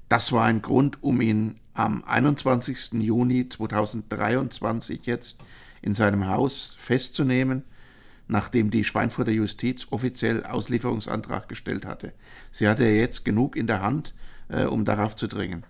[0.10, 2.94] Das war ein Grund, um ihn am 21.
[2.94, 5.38] Juni 2023 jetzt
[5.82, 7.64] in seinem Haus festzunehmen,
[8.28, 12.14] nachdem die Schweinfurter Justiz offiziell Auslieferungsantrag gestellt hatte.
[12.52, 14.14] Sie hatte jetzt genug in der Hand,
[14.50, 15.64] äh, um darauf zu dringen.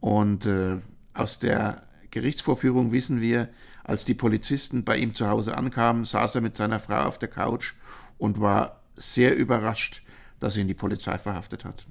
[0.00, 0.78] Und äh,
[1.14, 3.48] aus der Gerichtsvorführung wissen wir,
[3.84, 7.28] als die Polizisten bei ihm zu Hause ankamen, saß er mit seiner Frau auf der
[7.28, 7.74] Couch
[8.18, 10.02] und war sehr überrascht,
[10.40, 11.86] dass ihn die Polizei verhaftet hat.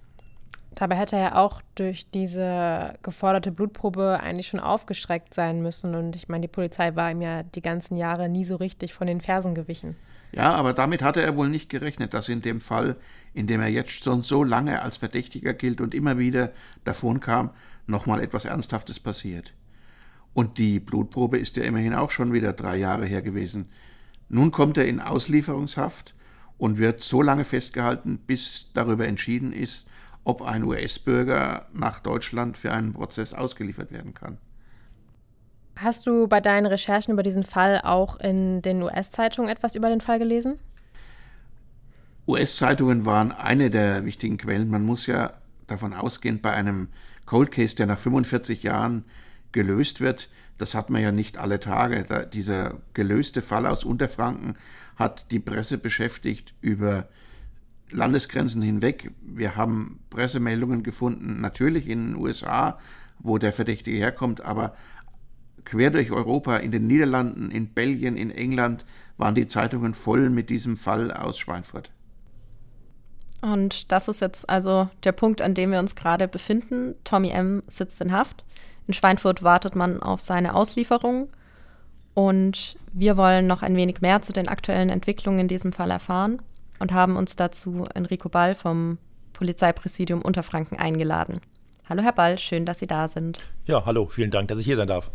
[0.75, 5.95] Dabei hätte er ja auch durch diese geforderte Blutprobe eigentlich schon aufgeschreckt sein müssen.
[5.95, 9.07] Und ich meine, die Polizei war ihm ja die ganzen Jahre nie so richtig von
[9.07, 9.95] den Fersen gewichen.
[10.31, 12.95] Ja, aber damit hatte er wohl nicht gerechnet, dass in dem Fall,
[13.33, 16.51] in dem er jetzt schon so lange als Verdächtiger gilt und immer wieder
[16.83, 17.49] davon kam,
[17.87, 19.53] nochmal etwas Ernsthaftes passiert.
[20.33, 23.69] Und die Blutprobe ist ja immerhin auch schon wieder drei Jahre her gewesen.
[24.29, 26.13] Nun kommt er in Auslieferungshaft
[26.59, 29.87] und wird so lange festgehalten, bis darüber entschieden ist,
[30.23, 34.37] ob ein US-Bürger nach Deutschland für einen Prozess ausgeliefert werden kann.
[35.77, 40.01] Hast du bei deinen Recherchen über diesen Fall auch in den US-Zeitungen etwas über den
[40.01, 40.59] Fall gelesen?
[42.27, 44.69] US-Zeitungen waren eine der wichtigen Quellen.
[44.69, 45.33] Man muss ja
[45.67, 46.89] davon ausgehen, bei einem
[47.25, 49.05] Cold Case, der nach 45 Jahren
[49.51, 52.03] gelöst wird, das hat man ja nicht alle Tage.
[52.03, 54.55] Da, dieser gelöste Fall aus Unterfranken
[54.95, 57.07] hat die Presse beschäftigt über
[57.91, 59.11] Landesgrenzen hinweg.
[59.21, 62.77] Wir haben Pressemeldungen gefunden, natürlich in den USA,
[63.19, 64.73] wo der Verdächtige herkommt, aber
[65.65, 68.85] quer durch Europa, in den Niederlanden, in Belgien, in England
[69.17, 71.91] waren die Zeitungen voll mit diesem Fall aus Schweinfurt.
[73.41, 76.95] Und das ist jetzt also der Punkt, an dem wir uns gerade befinden.
[77.05, 77.63] Tommy M.
[77.67, 78.43] sitzt in Haft.
[78.89, 81.29] In Schweinfurt wartet man auf seine Auslieferung.
[82.15, 86.41] Und wir wollen noch ein wenig mehr zu den aktuellen Entwicklungen in diesem Fall erfahren
[86.79, 88.97] und haben uns dazu Enrico Ball vom
[89.33, 91.39] Polizeipräsidium Unterfranken eingeladen.
[91.87, 93.41] Hallo Herr Ball, schön, dass Sie da sind.
[93.65, 95.11] Ja, hallo, vielen Dank, dass ich hier sein darf.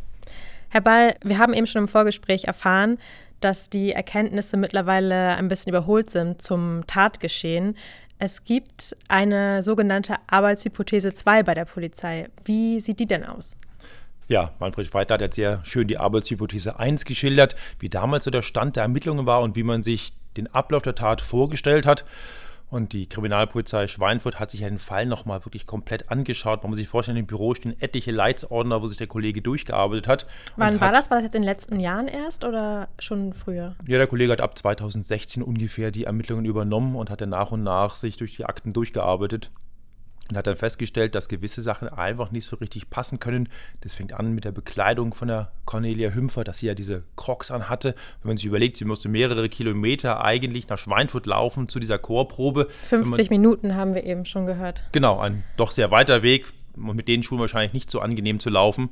[0.68, 2.98] Herr Ball, wir haben eben schon im Vorgespräch erfahren,
[3.40, 7.76] dass die Erkenntnisse mittlerweile ein bisschen überholt sind zum Tatgeschehen.
[8.20, 12.28] Es gibt eine sogenannte Arbeitshypothese 2 bei der Polizei.
[12.44, 13.56] Wie sieht die denn aus?
[14.28, 18.42] Ja, Manfred Schweitler hat jetzt sehr schön die Arbeitshypothese 1 geschildert, wie damals so der
[18.42, 22.04] Stand der Ermittlungen war und wie man sich den Ablauf der Tat vorgestellt hat.
[22.70, 26.62] Und die Kriminalpolizei Schweinfurt hat sich den Fall nochmal wirklich komplett angeschaut.
[26.62, 30.26] Man muss sich vorstellen, im Büro stehen etliche Leitsordner, wo sich der Kollege durchgearbeitet hat.
[30.56, 31.10] Wann war das?
[31.10, 33.76] War das jetzt in den letzten Jahren erst oder schon früher?
[33.86, 37.62] Ja, der Kollege hat ab 2016 ungefähr die Ermittlungen übernommen und hat dann nach und
[37.62, 39.52] nach sich durch die Akten durchgearbeitet
[40.30, 43.48] und hat dann festgestellt, dass gewisse Sachen einfach nicht so richtig passen können.
[43.82, 47.50] Das fängt an mit der Bekleidung von der Cornelia Hümpfer, dass sie ja diese Crocs
[47.50, 47.94] anhatte.
[48.22, 52.68] Wenn man sich überlegt, sie musste mehrere Kilometer eigentlich nach Schweinfurt laufen zu dieser Chorprobe.
[52.84, 54.84] 50 man, Minuten haben wir eben schon gehört.
[54.92, 58.50] Genau, ein doch sehr weiter Weg und mit den Schuhen wahrscheinlich nicht so angenehm zu
[58.50, 58.90] laufen.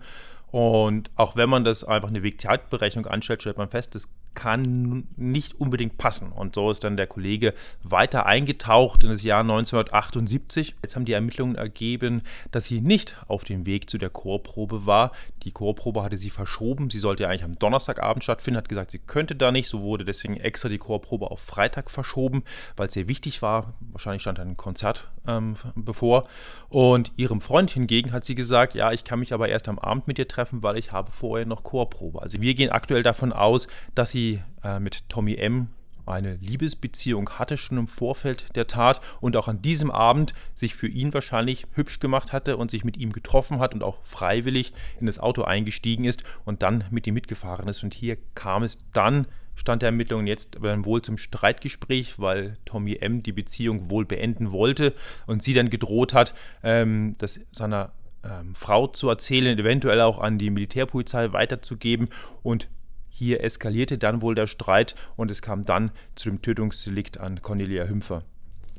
[0.51, 5.61] Und auch wenn man das einfach eine Wegzeitberechnung anstellt, stellt man fest, das kann nicht
[5.61, 6.33] unbedingt passen.
[6.33, 10.77] Und so ist dann der Kollege weiter eingetaucht in das Jahr 1978.
[10.83, 15.12] Jetzt haben die Ermittlungen ergeben, dass sie nicht auf dem Weg zu der Chorprobe war.
[15.42, 16.90] Die Chorprobe hatte sie verschoben.
[16.90, 19.68] Sie sollte ja eigentlich am Donnerstagabend stattfinden, hat gesagt, sie könnte da nicht.
[19.68, 22.45] So wurde deswegen extra die Chorprobe auf Freitag verschoben,
[22.77, 23.75] weil es sehr wichtig war.
[23.81, 26.27] Wahrscheinlich stand ein Konzert ähm, bevor.
[26.68, 30.07] Und ihrem Freund hingegen hat sie gesagt, ja, ich kann mich aber erst am Abend
[30.07, 32.23] mit dir treffen, weil ich habe vorher noch Chorprobe.
[32.23, 35.69] Also wir gehen aktuell davon aus, dass sie sie äh, mit Tommy M.
[36.07, 40.89] eine Liebesbeziehung hatte schon im Vorfeld der Tat und auch an diesem Abend sich für
[40.89, 45.07] ihn wahrscheinlich hübsch gemacht hatte und sich mit ihm getroffen hat und auch freiwillig in
[45.07, 47.83] das Auto eingestiegen ist und dann mit ihm mitgefahren ist.
[47.83, 52.97] Und hier kam es dann Stand der Ermittlungen jetzt dann wohl zum Streitgespräch, weil Tommy
[52.97, 53.23] M.
[53.23, 54.95] die Beziehung wohl beenden wollte
[55.27, 56.33] und sie dann gedroht hat,
[56.63, 57.93] ähm, das seiner
[58.25, 62.09] ähm, Frau zu erzählen, eventuell auch an die Militärpolizei weiterzugeben.
[62.43, 62.67] Und
[63.14, 67.85] hier eskalierte dann wohl der Streit und es kam dann zu dem Tötungsdelikt an Cornelia
[67.85, 68.22] Hümpfer.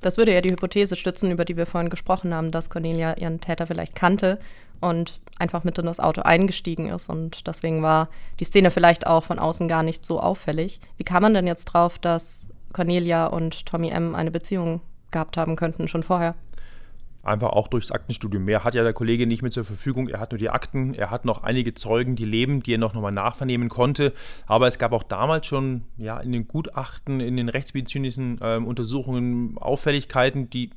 [0.01, 3.39] Das würde ja die Hypothese stützen, über die wir vorhin gesprochen haben, dass Cornelia ihren
[3.39, 4.37] Täter vielleicht kannte
[4.81, 7.09] und einfach mit in das Auto eingestiegen ist.
[7.09, 8.09] Und deswegen war
[8.41, 10.81] die Szene vielleicht auch von außen gar nicht so auffällig.
[10.97, 14.13] Wie kam man denn jetzt drauf, dass Cornelia und Tommy M.
[14.13, 16.35] eine Beziehung gehabt haben könnten schon vorher?
[17.23, 18.43] Einfach auch durchs Aktenstudium.
[18.43, 20.09] Mehr hat ja der Kollege nicht mehr zur Verfügung.
[20.09, 22.93] Er hat nur die Akten, er hat noch einige Zeugen, die leben, die er noch
[22.93, 24.13] mal nachvernehmen konnte.
[24.45, 29.57] Aber es gab auch damals schon ja, in den Gutachten, in den rechtsmedizinischen äh, Untersuchungen
[29.57, 30.69] Auffälligkeiten, die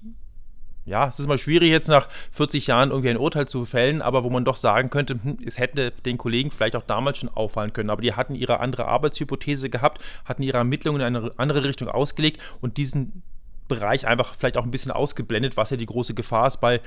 [0.86, 4.22] ja, es ist mal schwierig jetzt nach 40 Jahren irgendwie ein Urteil zu fällen, aber
[4.22, 7.72] wo man doch sagen könnte, hm, es hätte den Kollegen vielleicht auch damals schon auffallen
[7.72, 7.90] können.
[7.90, 12.40] Aber die hatten ihre andere Arbeitshypothese gehabt, hatten ihre Ermittlungen in eine andere Richtung ausgelegt
[12.60, 13.24] und diesen
[13.68, 16.80] Bereich einfach vielleicht auch ein bisschen ausgeblendet, was ja die große Gefahr ist bei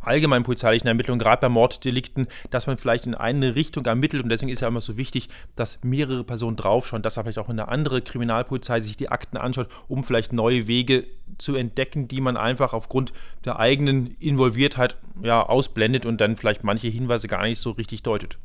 [0.00, 4.50] allgemeinen polizeilichen Ermittlungen, gerade bei Morddelikten, dass man vielleicht in eine Richtung ermittelt und deswegen
[4.50, 8.00] ist ja immer so wichtig, dass mehrere Personen draufschauen, dass er vielleicht auch eine andere
[8.02, 11.04] Kriminalpolizei sich die Akten anschaut, um vielleicht neue Wege
[11.36, 13.12] zu entdecken, die man einfach aufgrund
[13.44, 18.38] der eigenen Involviertheit ja, ausblendet und dann vielleicht manche Hinweise gar nicht so richtig deutet.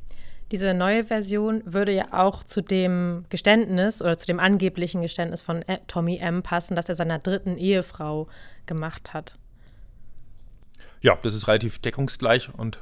[0.52, 5.64] Diese neue Version würde ja auch zu dem Geständnis oder zu dem angeblichen Geständnis von
[5.88, 6.44] Tommy M.
[6.44, 8.28] passen, das er seiner dritten Ehefrau
[8.66, 9.38] gemacht hat.
[11.02, 12.80] Ja, das ist relativ deckungsgleich und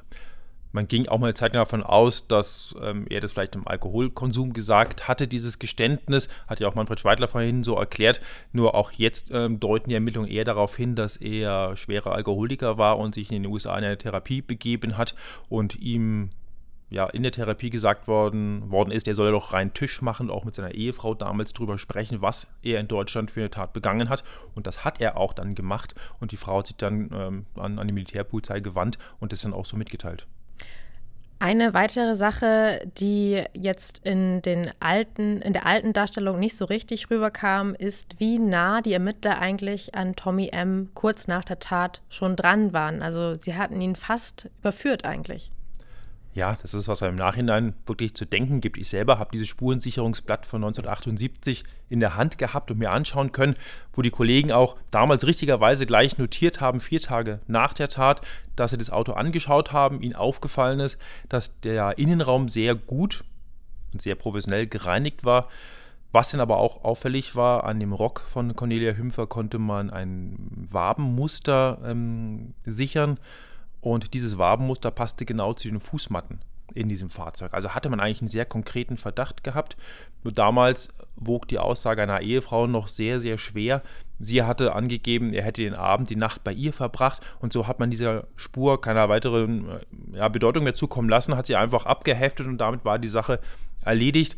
[0.73, 4.53] man ging auch mal eine Zeit davon aus, dass ähm, er das vielleicht im Alkoholkonsum
[4.53, 8.21] gesagt hatte, dieses Geständnis, hat ja auch Manfred Schweidler vorhin so erklärt.
[8.53, 12.99] Nur auch jetzt ähm, deuten die Ermittlungen eher darauf hin, dass er schwerer Alkoholiker war
[12.99, 15.13] und sich in den USA in eine Therapie begeben hat
[15.49, 16.29] und ihm
[16.91, 20.43] ja, in der Therapie gesagt worden, worden ist, er solle doch rein Tisch machen, auch
[20.43, 24.23] mit seiner Ehefrau damals drüber sprechen, was er in Deutschland für eine Tat begangen hat.
[24.55, 25.95] Und das hat er auch dann gemacht.
[26.19, 29.53] Und die Frau hat sich dann ähm, an, an die Militärpolizei gewandt und das dann
[29.53, 30.27] auch so mitgeteilt.
[31.39, 37.09] Eine weitere Sache, die jetzt in, den alten, in der alten Darstellung nicht so richtig
[37.09, 40.89] rüberkam, ist, wie nah die Ermittler eigentlich an Tommy M.
[40.93, 43.01] kurz nach der Tat schon dran waren.
[43.01, 45.51] Also sie hatten ihn fast überführt eigentlich
[46.33, 48.77] ja, das ist, was einem im Nachhinein wirklich zu denken gibt.
[48.77, 53.55] Ich selber habe dieses Spurensicherungsblatt von 1978 in der Hand gehabt und mir anschauen können,
[53.93, 58.21] wo die Kollegen auch damals richtigerweise gleich notiert haben, vier Tage nach der Tat,
[58.55, 60.97] dass sie das Auto angeschaut haben, ihnen aufgefallen ist,
[61.27, 63.25] dass der Innenraum sehr gut
[63.91, 65.49] und sehr professionell gereinigt war.
[66.13, 70.35] Was dann aber auch auffällig war, an dem Rock von Cornelia Hümpfer konnte man ein
[70.69, 73.17] Wabenmuster ähm, sichern
[73.81, 76.39] und dieses Wabenmuster passte genau zu den Fußmatten
[76.73, 77.53] in diesem Fahrzeug.
[77.53, 79.75] Also hatte man eigentlich einen sehr konkreten Verdacht gehabt.
[80.23, 83.81] Nur damals wog die Aussage einer Ehefrau noch sehr, sehr schwer.
[84.19, 87.79] Sie hatte angegeben, er hätte den Abend, die Nacht bei ihr verbracht und so hat
[87.79, 92.45] man dieser Spur keiner weiteren äh, ja, Bedeutung mehr zukommen lassen, hat sie einfach abgeheftet
[92.45, 93.39] und damit war die Sache
[93.83, 94.35] erledigt.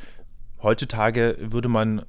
[0.61, 2.05] Heutzutage würde man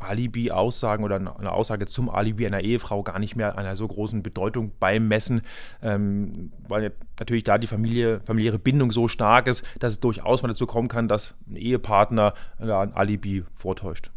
[0.00, 4.72] Alibi-Aussagen oder eine Aussage zum Alibi einer Ehefrau gar nicht mehr einer so großen Bedeutung
[4.80, 5.42] beimessen,
[5.82, 10.48] ähm, weil natürlich da die Familie, familiäre Bindung so stark ist, dass es durchaus mal
[10.48, 14.10] dazu kommen kann, dass ein Ehepartner ein Alibi vortäuscht.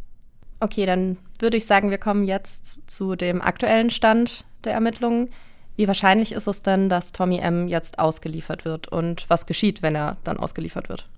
[0.60, 5.30] Okay, dann würde ich sagen, wir kommen jetzt zu dem aktuellen Stand der Ermittlungen.
[5.76, 7.68] Wie wahrscheinlich ist es denn, dass Tommy M.
[7.68, 11.10] jetzt ausgeliefert wird und was geschieht, wenn er dann ausgeliefert wird?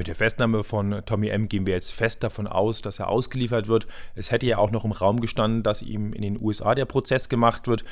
[0.00, 1.50] Mit der Festnahme von Tommy M.
[1.50, 3.86] gehen wir jetzt fest davon aus, dass er ausgeliefert wird.
[4.14, 7.28] Es hätte ja auch noch im Raum gestanden, dass ihm in den USA der Prozess
[7.28, 7.84] gemacht wird.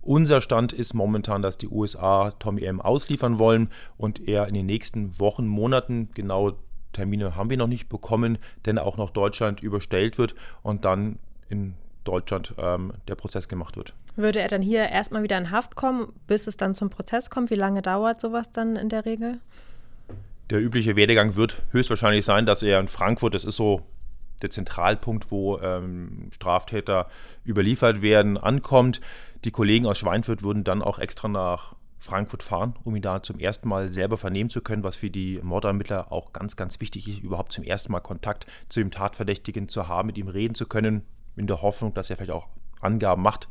[0.00, 2.80] Unser Stand ist momentan, dass die USA Tommy M.
[2.80, 6.52] ausliefern wollen und er in den nächsten Wochen, Monaten, genau
[6.92, 11.74] Termine haben wir noch nicht bekommen, denn auch noch Deutschland überstellt wird und dann in
[12.04, 13.92] Deutschland ähm, der Prozess gemacht wird.
[14.14, 17.50] Würde er dann hier erstmal wieder in Haft kommen, bis es dann zum Prozess kommt?
[17.50, 19.40] Wie lange dauert sowas dann in der Regel?
[20.50, 23.82] Der übliche Werdegang wird höchstwahrscheinlich sein, dass er in Frankfurt, das ist so
[24.42, 27.08] der Zentralpunkt, wo ähm, Straftäter
[27.46, 29.00] überliefert werden, ankommt.
[29.44, 33.38] Die Kollegen aus Schweinfurt würden dann auch extra nach Frankfurt fahren, um ihn da zum
[33.38, 37.20] ersten Mal selber vernehmen zu können, was für die Mordermittler auch ganz, ganz wichtig ist,
[37.20, 41.02] überhaupt zum ersten Mal Kontakt zu dem Tatverdächtigen zu haben, mit ihm reden zu können,
[41.36, 42.48] in der Hoffnung, dass er vielleicht auch
[42.80, 43.48] Angaben macht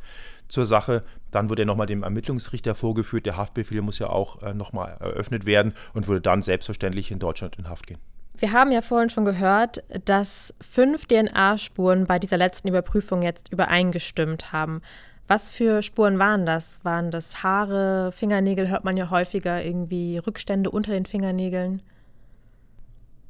[0.50, 1.04] zur Sache.
[1.32, 3.26] Dann wird er nochmal dem Ermittlungsrichter vorgeführt.
[3.26, 7.58] Der Haftbefehl muss ja auch äh, nochmal eröffnet werden und würde dann selbstverständlich in Deutschland
[7.58, 8.00] in Haft gehen.
[8.38, 14.54] Wir haben ja vorhin schon gehört, dass fünf DNA-Spuren bei dieser letzten Überprüfung jetzt übereingestimmt
[14.54, 14.82] haben.
[15.28, 16.84] Was für Spuren waren das?
[16.84, 18.70] Waren das Haare, Fingernägel?
[18.70, 21.84] Hört man ja häufiger irgendwie Rückstände unter den Fingernägeln.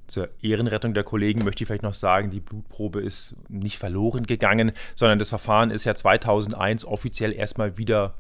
[0.09, 4.71] Zur Ehrenrettung der Kollegen möchte ich vielleicht noch sagen, die Blutprobe ist nicht verloren gegangen,
[4.95, 8.15] sondern das Verfahren ist ja 2001 offiziell erstmal wieder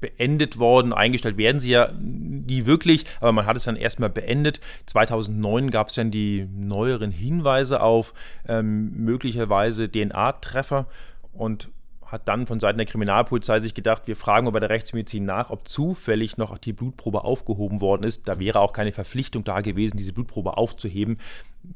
[0.00, 0.92] beendet worden.
[0.92, 4.60] Eingestellt werden sie ja nie wirklich, aber man hat es dann erstmal beendet.
[4.86, 8.12] 2009 gab es dann die neueren Hinweise auf
[8.48, 10.86] ähm, möglicherweise DNA-Treffer
[11.32, 11.70] und
[12.10, 15.68] hat dann von Seiten der Kriminalpolizei sich gedacht, wir fragen bei der Rechtsmedizin nach, ob
[15.68, 18.26] zufällig noch die Blutprobe aufgehoben worden ist.
[18.26, 21.18] Da wäre auch keine Verpflichtung da gewesen, diese Blutprobe aufzuheben.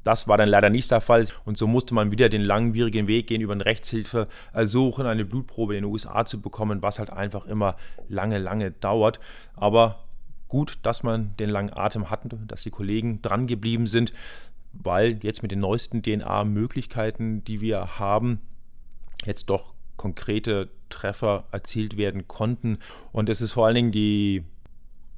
[0.02, 3.26] Das war dann leider nicht der Fall und so musste man wieder den langwierigen Weg
[3.26, 4.28] gehen, über eine Rechtshilfe
[4.64, 7.76] suchen, eine Blutprobe in den USA zu bekommen, was halt einfach immer
[8.08, 9.20] lange, lange dauert.
[9.54, 10.00] Aber
[10.48, 14.12] gut, dass man den langen Atem hatte, dass die Kollegen dran geblieben sind,
[14.72, 18.40] weil jetzt mit den neuesten DNA-Möglichkeiten, die wir haben,
[19.24, 22.78] jetzt doch konkrete Treffer erzielt werden konnten.
[23.12, 24.44] Und es ist vor allen Dingen die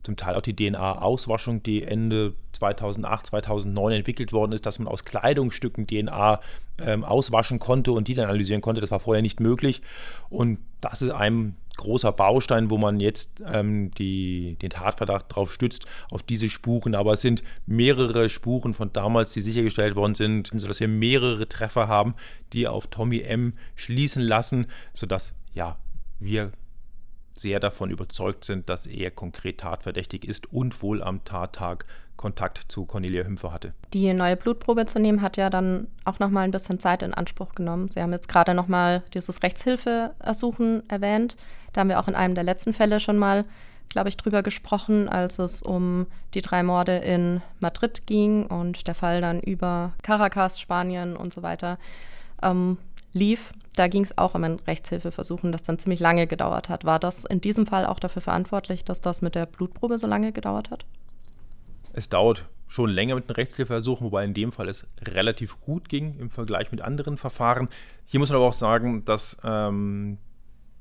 [0.07, 5.05] zum Teil auch die DNA-Auswaschung, die Ende 2008, 2009 entwickelt worden ist, dass man aus
[5.05, 6.41] Kleidungsstücken DNA
[6.79, 8.81] ähm, auswaschen konnte und die dann analysieren konnte.
[8.81, 9.83] Das war vorher nicht möglich.
[10.31, 15.87] Und das ist ein großer Baustein, wo man jetzt ähm, die, den Tatverdacht darauf stützt,
[16.11, 16.95] auf diese Spuren.
[16.95, 21.89] Aber es sind mehrere Spuren von damals, die sichergestellt worden sind, sodass wir mehrere Treffer
[21.89, 22.15] haben,
[22.53, 23.53] die auf Tommy M.
[23.75, 25.77] schließen lassen, sodass ja,
[26.19, 26.53] wir
[27.35, 31.85] sehr davon überzeugt sind, dass er konkret tatverdächtig ist und wohl am Tattag
[32.17, 33.73] Kontakt zu Cornelia Hümpfer hatte.
[33.93, 37.15] Die neue Blutprobe zu nehmen hat ja dann auch noch mal ein bisschen Zeit in
[37.15, 37.89] Anspruch genommen.
[37.89, 41.37] Sie haben jetzt gerade noch mal dieses Rechtshilfeersuchen erwähnt.
[41.73, 43.45] Da haben wir auch in einem der letzten Fälle schon mal,
[43.89, 48.95] glaube ich, drüber gesprochen, als es um die drei Morde in Madrid ging und der
[48.95, 51.79] Fall dann über Caracas, Spanien und so weiter
[52.43, 52.79] ähm,
[53.13, 53.53] lief.
[53.77, 56.85] Da ging es auch um ein Rechtshilfeversuchen, das dann ziemlich lange gedauert hat.
[56.85, 60.33] War das in diesem Fall auch dafür verantwortlich, dass das mit der Blutprobe so lange
[60.33, 60.87] gedauert hat?
[61.97, 66.19] Es dauert schon länger mit den Rechtshilfeversuchen, wobei in dem Fall es relativ gut ging
[66.19, 67.71] im Vergleich mit anderen Verfahren.
[68.05, 70.19] Hier muss man aber auch sagen, dass ähm,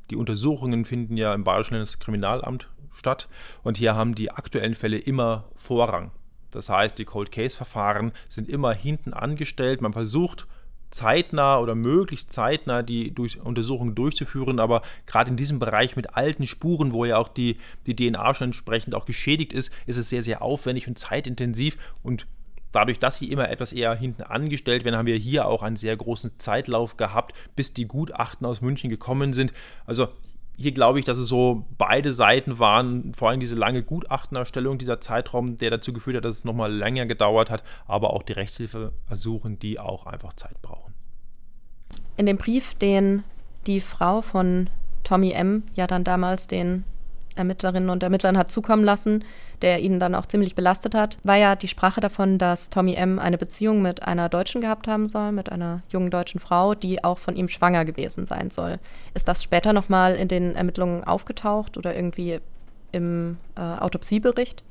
[0.09, 3.29] die Untersuchungen finden ja im Bayerischen Kriminalamt statt
[3.63, 6.11] und hier haben die aktuellen Fälle immer Vorrang.
[6.51, 9.81] Das heißt, die Cold Case Verfahren sind immer hinten angestellt.
[9.81, 10.47] Man versucht
[10.91, 16.47] zeitnah oder möglichst zeitnah die durch Untersuchung durchzuführen, aber gerade in diesem Bereich mit alten
[16.47, 20.21] Spuren, wo ja auch die, die DNA schon entsprechend auch geschädigt ist, ist es sehr,
[20.21, 22.27] sehr aufwendig und zeitintensiv und
[22.71, 25.95] dadurch, dass sie immer etwas eher hinten angestellt werden, haben wir hier auch einen sehr
[25.95, 29.53] großen Zeitlauf gehabt, bis die Gutachten aus München gekommen sind.
[29.85, 30.09] Also
[30.57, 35.01] hier glaube ich, dass es so beide Seiten waren, vor allem diese lange Gutachtenerstellung, dieser
[35.01, 39.59] Zeitraum, der dazu geführt hat, dass es nochmal länger gedauert hat, aber auch die Rechtshilfeersuchen,
[39.59, 40.93] die auch einfach Zeit brauchen.
[42.17, 43.23] In dem Brief, den
[43.67, 44.69] die Frau von
[45.03, 45.63] Tommy M.
[45.75, 46.83] ja dann damals den
[47.35, 49.23] Ermittlerinnen und Ermittlern hat zukommen lassen,
[49.61, 53.19] der ihnen dann auch ziemlich belastet hat, war ja die Sprache davon, dass Tommy M.
[53.19, 57.17] eine Beziehung mit einer Deutschen gehabt haben soll, mit einer jungen deutschen Frau, die auch
[57.17, 58.79] von ihm schwanger gewesen sein soll.
[59.13, 62.39] Ist das später nochmal in den Ermittlungen aufgetaucht oder irgendwie
[62.91, 64.63] im äh, Autopsiebericht?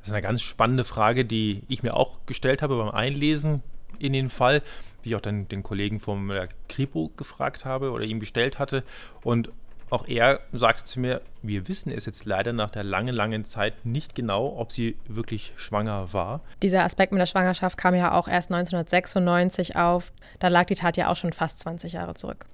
[0.00, 3.62] Das ist eine ganz spannende Frage, die ich mir auch gestellt habe beim Einlesen
[3.98, 4.62] in den Fall,
[5.02, 8.84] wie ich auch dann den Kollegen vom äh, Kripo gefragt habe oder ihm gestellt hatte.
[9.22, 9.50] Und
[9.94, 13.86] auch er sagte zu mir, wir wissen es jetzt leider nach der langen, langen Zeit
[13.86, 16.40] nicht genau, ob sie wirklich schwanger war.
[16.62, 20.12] Dieser Aspekt mit der Schwangerschaft kam ja auch erst 1996 auf.
[20.40, 22.44] Da lag die Tat ja auch schon fast 20 Jahre zurück.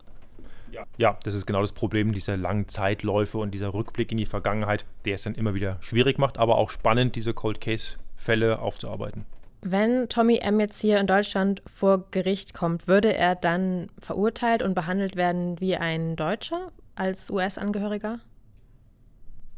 [0.71, 0.85] Ja.
[0.99, 4.85] ja, das ist genau das Problem dieser langen Zeitläufe und dieser Rückblick in die Vergangenheit,
[5.05, 9.27] der es dann immer wieder schwierig macht, aber auch spannend, diese Cold Case-Fälle aufzuarbeiten.
[9.63, 10.59] Wenn Tommy M.
[10.59, 15.77] jetzt hier in Deutschland vor Gericht kommt, würde er dann verurteilt und behandelt werden wie
[15.77, 16.71] ein Deutscher
[17.01, 18.21] als US-Angehöriger?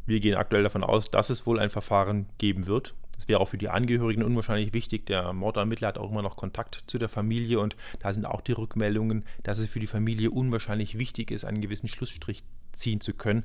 [0.07, 2.95] Wir gehen aktuell davon aus, dass es wohl ein Verfahren geben wird.
[3.17, 5.07] Das wäre auch für die Angehörigen unwahrscheinlich wichtig.
[5.07, 8.53] Der Mordermittler hat auch immer noch Kontakt zu der Familie und da sind auch die
[8.53, 13.45] Rückmeldungen, dass es für die Familie unwahrscheinlich wichtig ist, einen gewissen Schlussstrich ziehen zu können.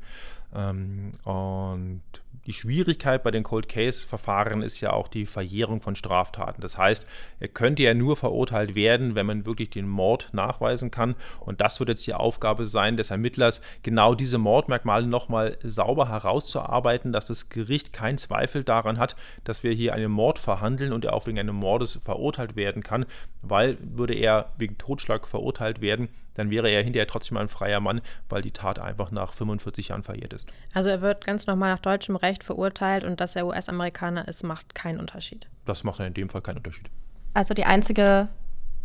[0.54, 2.02] Ähm, und
[2.48, 6.62] die Schwierigkeit bei den Cold Case-Verfahren ist ja auch die Verjährung von Straftaten.
[6.62, 7.06] Das heißt,
[7.42, 11.16] er könnte ja nur verurteilt werden, wenn man wirklich den Mord nachweisen kann.
[11.42, 17.12] Und das wird jetzt die Aufgabe sein des Ermittlers, genau diese Mordmerkmale nochmal sauber herauszuarbeiten,
[17.12, 21.14] dass das Gericht keinen Zweifel daran hat, dass wir hier einen Mord verhandeln und er
[21.14, 23.06] auch wegen eines Mordes verurteilt werden kann.
[23.42, 26.08] Weil würde er wegen Totschlag verurteilt werden,
[26.38, 30.04] dann wäre er hinterher trotzdem ein freier Mann, weil die Tat einfach nach 45 Jahren
[30.04, 30.48] verjährt ist.
[30.74, 34.76] Also er wird ganz normal nach deutschem Recht verurteilt und dass er US-Amerikaner ist, macht
[34.76, 35.48] keinen Unterschied.
[35.66, 36.90] Das macht in dem Fall keinen Unterschied.
[37.34, 38.30] Also die einzige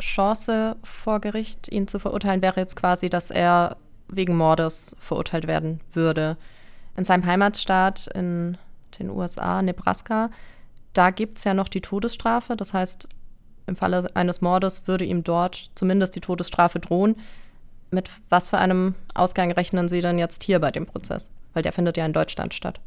[0.00, 3.76] Chance vor Gericht, ihn zu verurteilen, wäre jetzt quasi, dass er
[4.08, 6.36] wegen Mordes verurteilt werden würde.
[6.96, 8.58] In seinem Heimatstaat in
[8.98, 10.30] den USA, Nebraska,
[10.92, 12.56] da gibt es ja noch die Todesstrafe.
[12.56, 13.08] Das heißt,
[13.66, 17.16] im Falle eines Mordes würde ihm dort zumindest die Todesstrafe drohen.
[17.92, 21.30] Mit was für einem Ausgang rechnen Sie denn jetzt hier bei dem Prozess?
[21.52, 22.80] Weil der findet ja in Deutschland statt.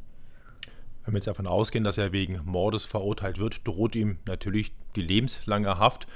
[1.06, 5.04] Wenn wir jetzt davon ausgehen, dass er wegen Mordes verurteilt wird, droht ihm natürlich die
[5.04, 6.08] lebenslange Haft.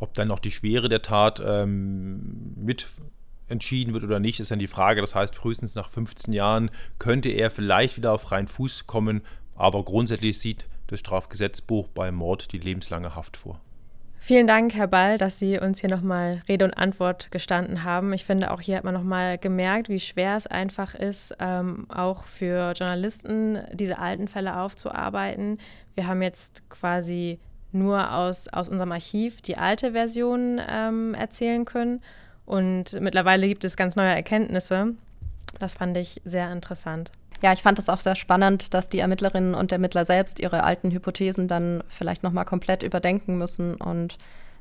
[0.00, 2.86] Ob dann noch die Schwere der Tat ähm, mit
[3.48, 5.02] entschieden wird oder nicht, ist dann die Frage.
[5.02, 9.20] Das heißt, frühestens nach 15 Jahren könnte er vielleicht wieder auf freien Fuß kommen,
[9.54, 13.60] aber grundsätzlich sieht das Strafgesetzbuch beim Mord die lebenslange Haft vor.
[14.26, 18.14] Vielen Dank, Herr Ball, dass Sie uns hier nochmal Rede und Antwort gestanden haben.
[18.14, 22.24] Ich finde, auch hier hat man nochmal gemerkt, wie schwer es einfach ist, ähm, auch
[22.24, 25.58] für Journalisten diese alten Fälle aufzuarbeiten.
[25.94, 27.38] Wir haben jetzt quasi
[27.70, 32.00] nur aus, aus unserem Archiv die alte Version ähm, erzählen können.
[32.46, 34.94] Und mittlerweile gibt es ganz neue Erkenntnisse.
[35.58, 37.12] Das fand ich sehr interessant.
[37.44, 40.90] Ja, ich fand es auch sehr spannend, dass die Ermittlerinnen und Ermittler selbst ihre alten
[40.90, 44.16] Hypothesen dann vielleicht nochmal komplett überdenken müssen und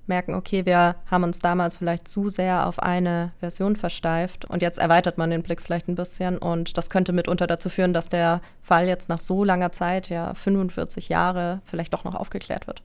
[0.05, 4.79] merken, okay, wir haben uns damals vielleicht zu sehr auf eine Version versteift und jetzt
[4.79, 8.41] erweitert man den Blick vielleicht ein bisschen und das könnte mitunter dazu führen, dass der
[8.61, 12.83] Fall jetzt nach so langer Zeit, ja 45 Jahre, vielleicht doch noch aufgeklärt wird.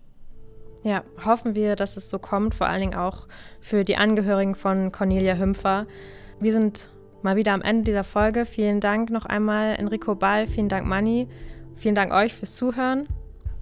[0.85, 3.27] Ja, hoffen wir, dass es so kommt, vor allen Dingen auch
[3.61, 5.87] für die Angehörigen von Cornelia Hümpfer.
[6.39, 6.89] Wir sind
[7.23, 8.47] mal wieder am Ende dieser Folge.
[8.47, 10.47] Vielen Dank noch einmal, Enrico Ball.
[10.47, 11.29] Vielen Dank, Manni.
[11.77, 13.09] Vielen Dank euch fürs Zuhören.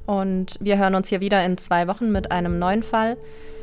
[0.06, 3.16] Und wir hören uns hier wieder in zwei Wochen mit einem neuen Fall.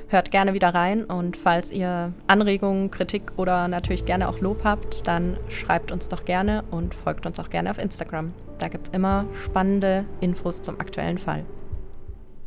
[0.09, 5.07] Hört gerne wieder rein und falls ihr Anregungen, Kritik oder natürlich gerne auch Lob habt,
[5.07, 8.33] dann schreibt uns doch gerne und folgt uns auch gerne auf Instagram.
[8.59, 11.45] Da gibt es immer spannende Infos zum aktuellen Fall.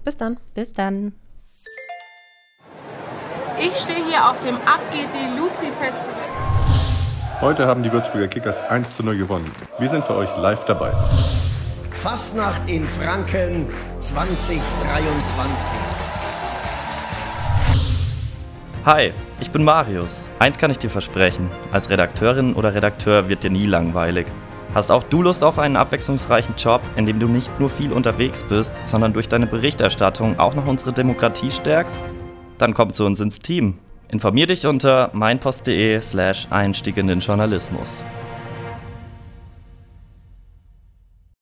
[0.04, 0.36] Bis dann.
[0.54, 1.14] Bis dann.
[3.58, 6.15] Ich stehe hier auf dem Abgeht die Luzi Festival.
[7.42, 9.50] Heute haben die Würzburger Kickers 1 zu 0 gewonnen.
[9.78, 10.90] Wir sind für euch live dabei.
[11.90, 13.66] Fastnacht in Franken
[13.98, 15.76] 2023.
[18.86, 20.30] Hi, ich bin Marius.
[20.38, 24.26] Eins kann ich dir versprechen: Als Redakteurin oder Redakteur wird dir nie langweilig.
[24.74, 28.44] Hast auch du Lust auf einen abwechslungsreichen Job, in dem du nicht nur viel unterwegs
[28.44, 32.00] bist, sondern durch deine Berichterstattung auch noch unsere Demokratie stärkst?
[32.56, 33.78] Dann komm zu uns ins Team.
[34.08, 38.04] Informier dich unter meinpost.de slash Einstieg in den Journalismus.